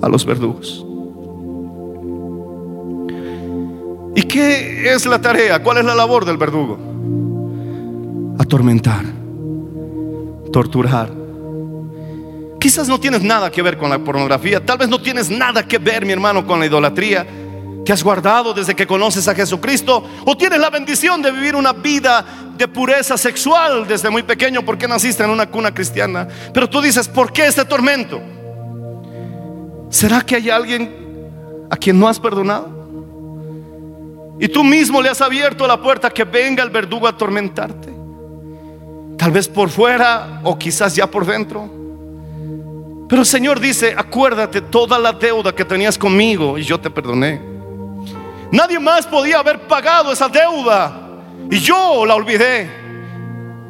[0.00, 0.86] a los verdugos.
[4.14, 5.60] ¿Y qué es la tarea?
[5.62, 6.78] ¿Cuál es la labor del verdugo?
[8.38, 9.04] Atormentar,
[10.52, 11.10] torturar.
[12.60, 15.78] Quizás no tienes nada que ver con la pornografía, tal vez no tienes nada que
[15.78, 17.26] ver, mi hermano, con la idolatría
[17.84, 21.72] que has guardado desde que conoces a Jesucristo, o tienes la bendición de vivir una
[21.72, 22.24] vida
[22.56, 26.28] de pureza sexual desde muy pequeño porque naciste en una cuna cristiana.
[26.52, 28.20] Pero tú dices, ¿por qué este tormento?
[29.90, 32.70] ¿Será que hay alguien a quien no has perdonado?
[34.38, 37.92] Y tú mismo le has abierto la puerta que venga el verdugo a atormentarte.
[39.18, 41.70] Tal vez por fuera o quizás ya por dentro.
[43.08, 47.51] Pero el Señor dice, acuérdate toda la deuda que tenías conmigo y yo te perdoné.
[48.52, 50.92] Nadie más podía haber pagado esa deuda
[51.50, 52.70] y yo la olvidé.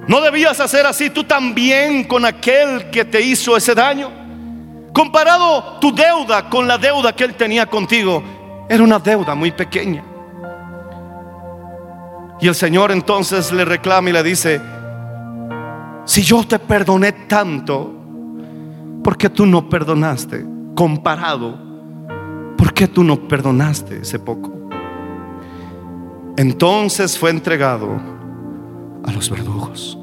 [0.09, 4.11] No debías hacer así tú también con aquel que te hizo ese daño.
[4.93, 8.25] Comparado tu deuda con la deuda que él tenía contigo,
[8.69, 10.03] era una deuda muy pequeña.
[12.41, 14.61] Y el Señor entonces le reclama y le dice,
[16.05, 17.95] si yo te perdoné tanto,
[19.05, 20.45] ¿por qué tú no perdonaste?
[20.75, 21.57] Comparado,
[22.59, 24.62] ¿por qué tú no perdonaste ese poco?
[26.37, 28.01] Entonces fue entregado
[29.05, 29.99] a los verdugos.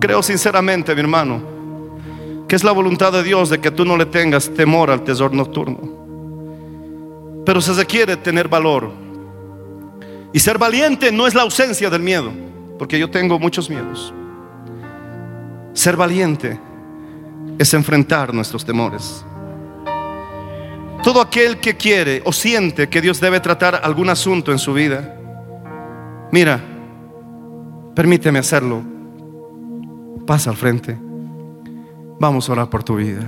[0.00, 1.40] Creo sinceramente, mi hermano,
[2.46, 5.34] que es la voluntad de Dios de que tú no le tengas temor al tesoro
[5.34, 5.78] nocturno.
[7.44, 8.90] Pero se requiere tener valor
[10.32, 12.30] y ser valiente no es la ausencia del miedo,
[12.78, 14.12] porque yo tengo muchos miedos.
[15.72, 16.58] Ser valiente
[17.58, 19.24] es enfrentar nuestros temores.
[21.02, 25.16] Todo aquel que quiere o siente que Dios debe tratar algún asunto en su vida,
[26.32, 26.60] mira,
[27.94, 28.82] permíteme hacerlo.
[30.26, 30.98] Pasa al frente.
[32.20, 33.20] Vamos a orar por tu vida.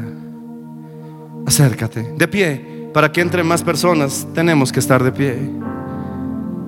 [1.46, 2.12] Acércate.
[2.16, 2.88] De pie.
[2.92, 5.38] Para que entren más personas, tenemos que estar de pie.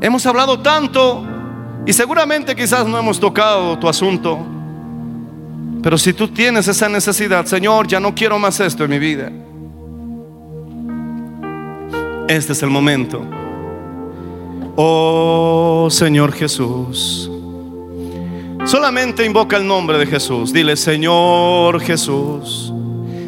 [0.00, 1.26] Hemos hablado tanto
[1.84, 4.38] y seguramente quizás no hemos tocado tu asunto.
[5.82, 9.32] Pero si tú tienes esa necesidad, Señor, ya no quiero más esto en mi vida.
[12.32, 13.22] Este es el momento.
[14.74, 17.30] Oh Señor Jesús.
[18.64, 20.50] Solamente invoca el nombre de Jesús.
[20.50, 22.72] Dile, Señor Jesús.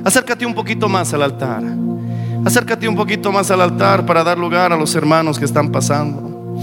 [0.07, 1.63] Acércate un poquito más al altar.
[2.47, 6.57] Acércate un poquito más al altar para dar lugar a los hermanos que están pasando.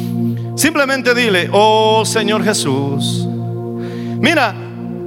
[0.55, 3.27] Simplemente dile, oh Señor Jesús.
[4.19, 4.55] Mira,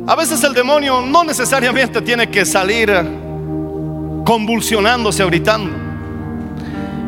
[0.07, 2.93] a veces el demonio no necesariamente tiene que salir
[4.24, 5.84] convulsionándose o gritando.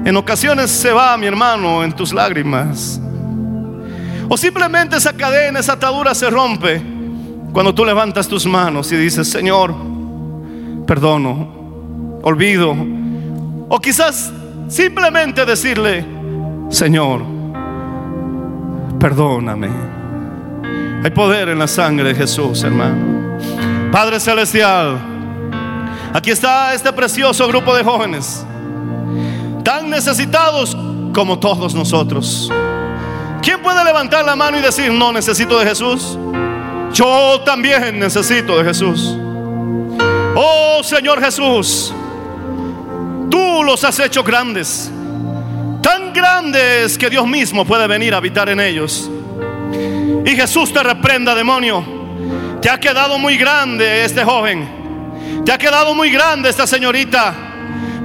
[0.06, 3.00] En ocasiones se va, mi hermano, en tus lágrimas.
[4.28, 6.80] O simplemente esa cadena, esa atadura se rompe
[7.52, 9.74] cuando tú levantas tus manos y dices, Señor,
[10.86, 12.76] perdono, olvido.
[13.68, 14.32] O quizás
[14.68, 16.06] simplemente decirle,
[16.70, 17.22] Señor,
[19.00, 19.70] perdóname.
[21.02, 23.40] Hay poder en la sangre de Jesús, hermano.
[23.90, 25.00] Padre Celestial,
[26.12, 28.46] aquí está este precioso grupo de jóvenes,
[29.66, 30.76] tan necesitados
[31.12, 32.48] como todos nosotros.
[33.42, 36.16] ¿Quién puede levantar la mano y decir, no necesito de Jesús?
[36.92, 39.12] Yo también necesito de Jesús.
[40.36, 41.92] Oh Señor Jesús,
[43.28, 44.88] tú los has hecho grandes
[45.82, 49.10] tan grandes que Dios mismo puede venir a habitar en ellos.
[50.24, 51.84] Y Jesús te reprenda, demonio.
[52.62, 55.42] Te ha quedado muy grande este joven.
[55.44, 57.55] Te ha quedado muy grande esta señorita.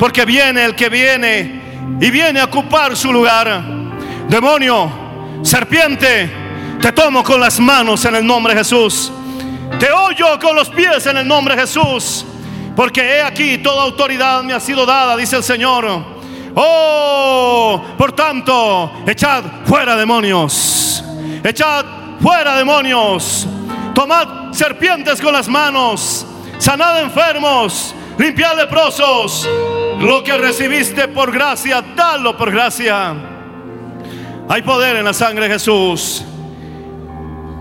[0.02, 1.62] Porque viene el que viene
[2.02, 3.64] y viene a ocupar su lugar.
[4.28, 4.92] Demonio,
[5.44, 6.28] serpiente,
[6.82, 9.12] te tomo con las manos en el nombre de Jesús.
[9.80, 12.26] Te oyo con los pies en el nombre de Jesús.
[12.76, 15.86] Porque he aquí toda autoridad me ha sido dada, dice el Señor
[16.56, 21.04] Oh, por tanto, echad fuera demonios.
[21.44, 21.86] Echad
[22.20, 23.46] fuera demonios.
[23.94, 26.26] Tomad serpientes con las manos.
[26.58, 27.94] Sanad enfermos.
[28.18, 29.48] Limpiad leprosos.
[30.02, 33.14] Lo que recibiste por gracia, dalo por gracia.
[34.50, 36.24] Hay poder en la sangre de Jesús.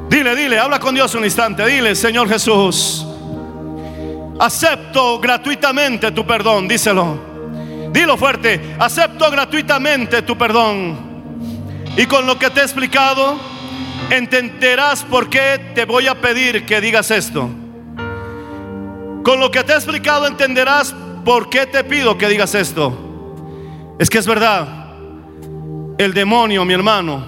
[0.09, 1.65] Dile, dile, habla con Dios un instante.
[1.67, 3.07] Dile, Señor Jesús,
[4.39, 6.67] acepto gratuitamente tu perdón.
[6.67, 7.31] Díselo.
[7.93, 11.11] Dilo fuerte, acepto gratuitamente tu perdón.
[11.97, 13.37] Y con lo que te he explicado,
[14.09, 17.51] entenderás por qué te voy a pedir que digas esto.
[19.23, 20.95] Con lo que te he explicado, entenderás
[21.25, 22.97] por qué te pido que digas esto.
[23.99, 24.95] Es que es verdad,
[25.99, 27.27] el demonio, mi hermano,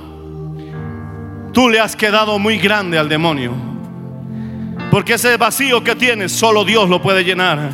[1.53, 3.53] tú le has quedado muy grande al demonio.
[4.91, 7.71] Porque ese vacío que tienes, solo Dios lo puede llenar.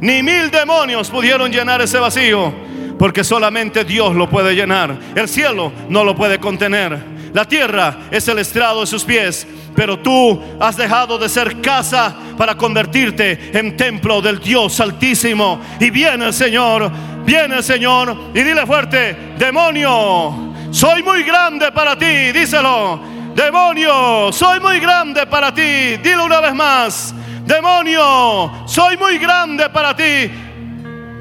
[0.00, 2.52] Ni mil demonios pudieron llenar ese vacío,
[2.98, 4.98] porque solamente Dios lo puede llenar.
[5.14, 7.12] El cielo no lo puede contener.
[7.32, 12.14] La tierra es el estrado de sus pies, pero tú has dejado de ser casa
[12.36, 15.60] para convertirte en templo del Dios Altísimo.
[15.80, 16.90] Y viene el Señor,
[17.24, 23.12] viene el Señor y dile fuerte, demonio, soy muy grande para ti, díselo.
[23.34, 25.96] Demonio, soy muy grande para ti.
[26.02, 27.14] Dilo una vez más.
[27.46, 30.30] Demonio, soy muy grande para ti.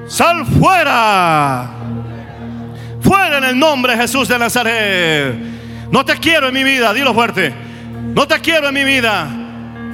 [0.07, 1.69] Sal fuera.
[3.01, 5.60] Fuera en el nombre de Jesús de Nazaret.
[5.91, 7.53] No te quiero en mi vida, dilo fuerte.
[8.13, 9.27] No te quiero en mi vida.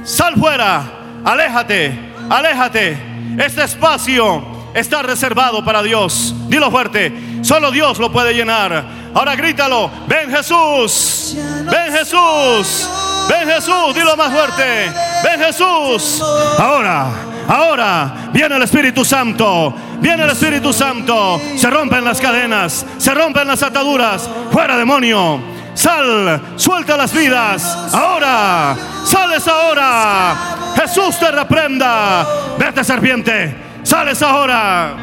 [0.04, 0.82] Sal fuera,
[1.24, 1.92] aléjate,
[2.30, 2.96] aléjate.
[3.38, 6.34] Este espacio está reservado para Dios.
[6.48, 7.12] Dilo fuerte.
[7.42, 8.84] Solo Dios lo puede llenar.
[9.14, 9.90] Ahora grítalo.
[10.06, 11.36] Ven Jesús.
[11.36, 12.88] Ven Jesús.
[13.28, 13.94] Ven Jesús.
[13.94, 14.92] Dilo más fuerte.
[15.24, 16.22] Ven Jesús.
[16.58, 17.06] Ahora.
[17.48, 19.74] Ahora viene el Espíritu Santo.
[20.00, 21.40] Viene el Espíritu Santo.
[21.56, 22.84] Se rompen las cadenas.
[22.98, 24.28] Se rompen las ataduras.
[24.50, 25.57] Fuera demonio.
[25.78, 27.62] Sal, suelta las vidas.
[27.94, 30.34] Ahora, sales ahora.
[30.74, 32.26] Jesús te reprenda.
[32.58, 33.54] Vete serpiente,
[33.84, 34.96] sales ahora.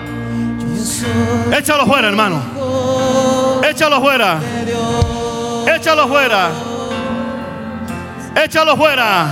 [1.58, 2.42] Échalo fuera, hermano.
[3.64, 4.38] Échalo fuera.
[5.74, 6.50] Échalo fuera.
[8.44, 9.28] Échalo fuera.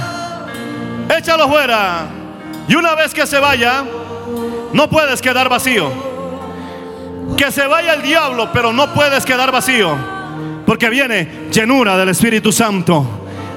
[1.09, 2.05] Échalo fuera.
[2.69, 3.83] Y una vez que se vaya,
[4.71, 5.91] no puedes quedar vacío.
[7.35, 10.22] Que se vaya el diablo, pero no puedes quedar vacío.
[10.65, 13.05] Porque viene llenura del Espíritu Santo.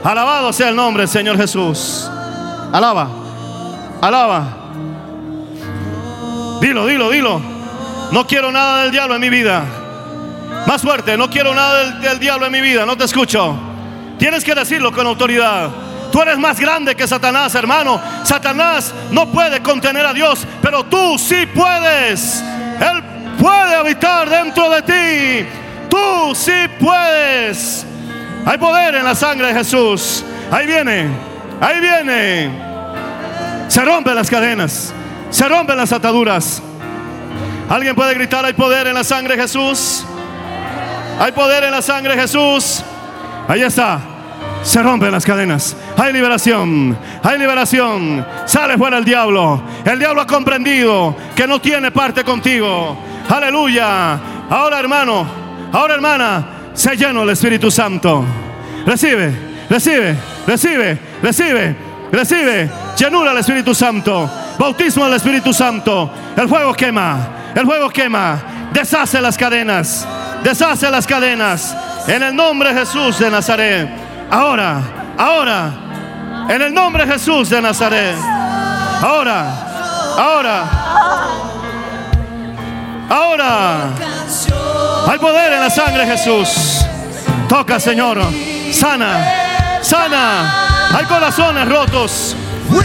[0.03, 2.09] Alabado sea el nombre del Señor Jesús.
[2.73, 3.09] Alaba.
[4.01, 4.57] Alaba.
[6.61, 7.41] Dilo, dilo, dilo.
[8.13, 9.65] No quiero nada del diablo en mi vida.
[10.67, 12.87] Más fuerte, no quiero nada del, diablo en mi vida.
[12.87, 13.57] No te escucho.
[14.19, 15.71] Tienes que decirlo con autoridad.
[16.11, 18.01] Tú eres más grande que Satanás, hermano.
[18.25, 22.43] Satanás no puede contener a Dios, pero tú sí puedes.
[22.81, 23.03] Él
[23.39, 25.49] puede habitar dentro de ti.
[25.97, 27.86] Tú sí puedes.
[28.44, 30.24] Hay poder en la sangre de Jesús.
[30.51, 31.09] Ahí viene.
[31.61, 32.51] Ahí viene.
[33.68, 34.92] Se rompen las cadenas.
[35.30, 36.62] Se rompen las ataduras.
[37.68, 40.05] ¿Alguien puede gritar, hay poder en la sangre de Jesús?
[41.18, 42.82] Hay poder en la sangre de Jesús.
[43.49, 43.99] Ahí está.
[44.62, 45.74] Se rompen las cadenas.
[45.97, 46.97] Hay liberación.
[47.22, 48.24] Hay liberación.
[48.44, 49.62] Sale fuera el diablo.
[49.84, 52.99] El diablo ha comprendido que no tiene parte contigo.
[53.28, 54.20] Aleluya.
[54.49, 55.45] Ahora, hermano,
[55.77, 58.24] Ahora, hermana, se lleno el Espíritu Santo.
[58.87, 59.31] Recibe,
[59.68, 60.16] recibe,
[60.47, 61.77] recibe, recibe,
[62.11, 62.70] recibe.
[62.97, 64.27] Llenura del Espíritu Santo.
[64.59, 66.11] Bautismo del Espíritu Santo.
[66.35, 67.18] El fuego quema,
[67.55, 68.70] el fuego quema.
[68.72, 70.09] Deshace las cadenas,
[70.43, 71.77] deshace las cadenas.
[72.09, 73.87] En el nombre de Jesús de Nazaret.
[74.31, 74.81] Ahora,
[75.18, 76.47] ahora.
[76.49, 78.16] En el nombre de Jesús de Nazaret.
[79.03, 81.56] Ahora, ahora.
[83.09, 83.91] Ahora.
[85.09, 86.85] Hay poder en la sangre Jesús.
[87.49, 88.19] Toca, Señor.
[88.73, 89.81] Sana.
[89.83, 90.91] Sana.
[90.97, 92.37] Hay corazones rotos.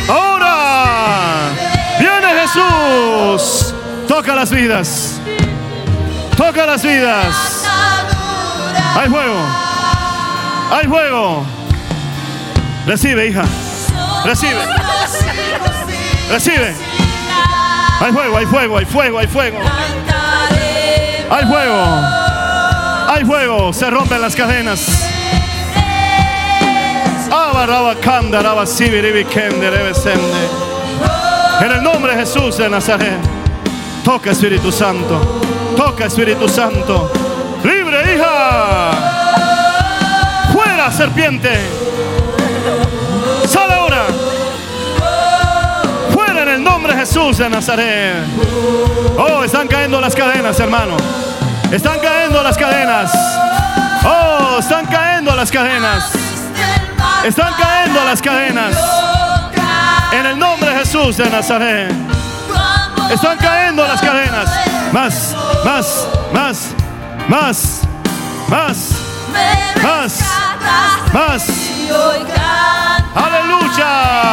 [0.08, 1.50] Ahora.
[2.00, 3.74] Viene Jesús.
[4.08, 5.20] Toca las vidas.
[6.38, 7.66] Toca las vidas.
[8.96, 9.46] Hay fuego.
[10.72, 11.46] Hay fuego.
[12.86, 13.44] Recibe, hija.
[14.26, 14.68] Recibe.
[16.30, 16.76] Recibe.
[18.00, 19.60] Hay fuego, hay fuego, hay fuego, hay fuego.
[21.34, 21.82] Hay fuego.
[23.08, 23.72] Hay fuego.
[23.72, 24.86] Se rompen las cadenas.
[31.62, 33.18] En el nombre de Jesús de Nazaret.
[34.04, 35.40] Toca Espíritu Santo.
[35.78, 37.10] Toca Espíritu Santo.
[37.64, 38.92] Libre, hija.
[40.52, 41.81] Fuera, serpiente.
[46.62, 48.24] El nombre de Jesús de Nazaret.
[49.18, 50.96] Oh, están cayendo las cadenas, hermano.
[51.72, 53.12] Están cayendo las cadenas.
[54.06, 56.12] Oh, están cayendo las cadenas.
[57.26, 58.78] Están cayendo las cadenas.
[60.12, 61.92] En el nombre de Jesús de Nazaret.
[63.12, 64.50] Están cayendo las cadenas.
[64.92, 65.36] Más,
[65.66, 66.76] más, más,
[67.28, 67.82] más,
[68.50, 69.00] más,
[69.82, 70.20] más,
[71.12, 71.44] más.
[73.16, 74.32] Aleluya.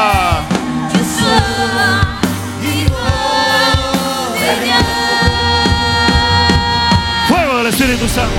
[7.69, 8.33] Espíritu Santo.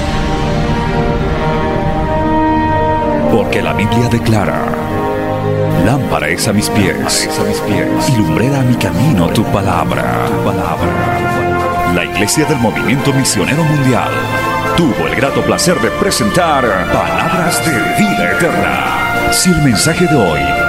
[3.32, 4.66] Porque la Biblia declara,
[5.86, 10.26] lámpara es a mis pies, a mis pies y lumbrera a mi camino tu palabra.
[10.28, 11.94] tu palabra.
[11.96, 14.12] La Iglesia del Movimiento Misionero Mundial
[14.76, 19.32] tuvo el grato placer de presentar Palabras de Vida Eterna.
[19.32, 20.69] Si el mensaje de hoy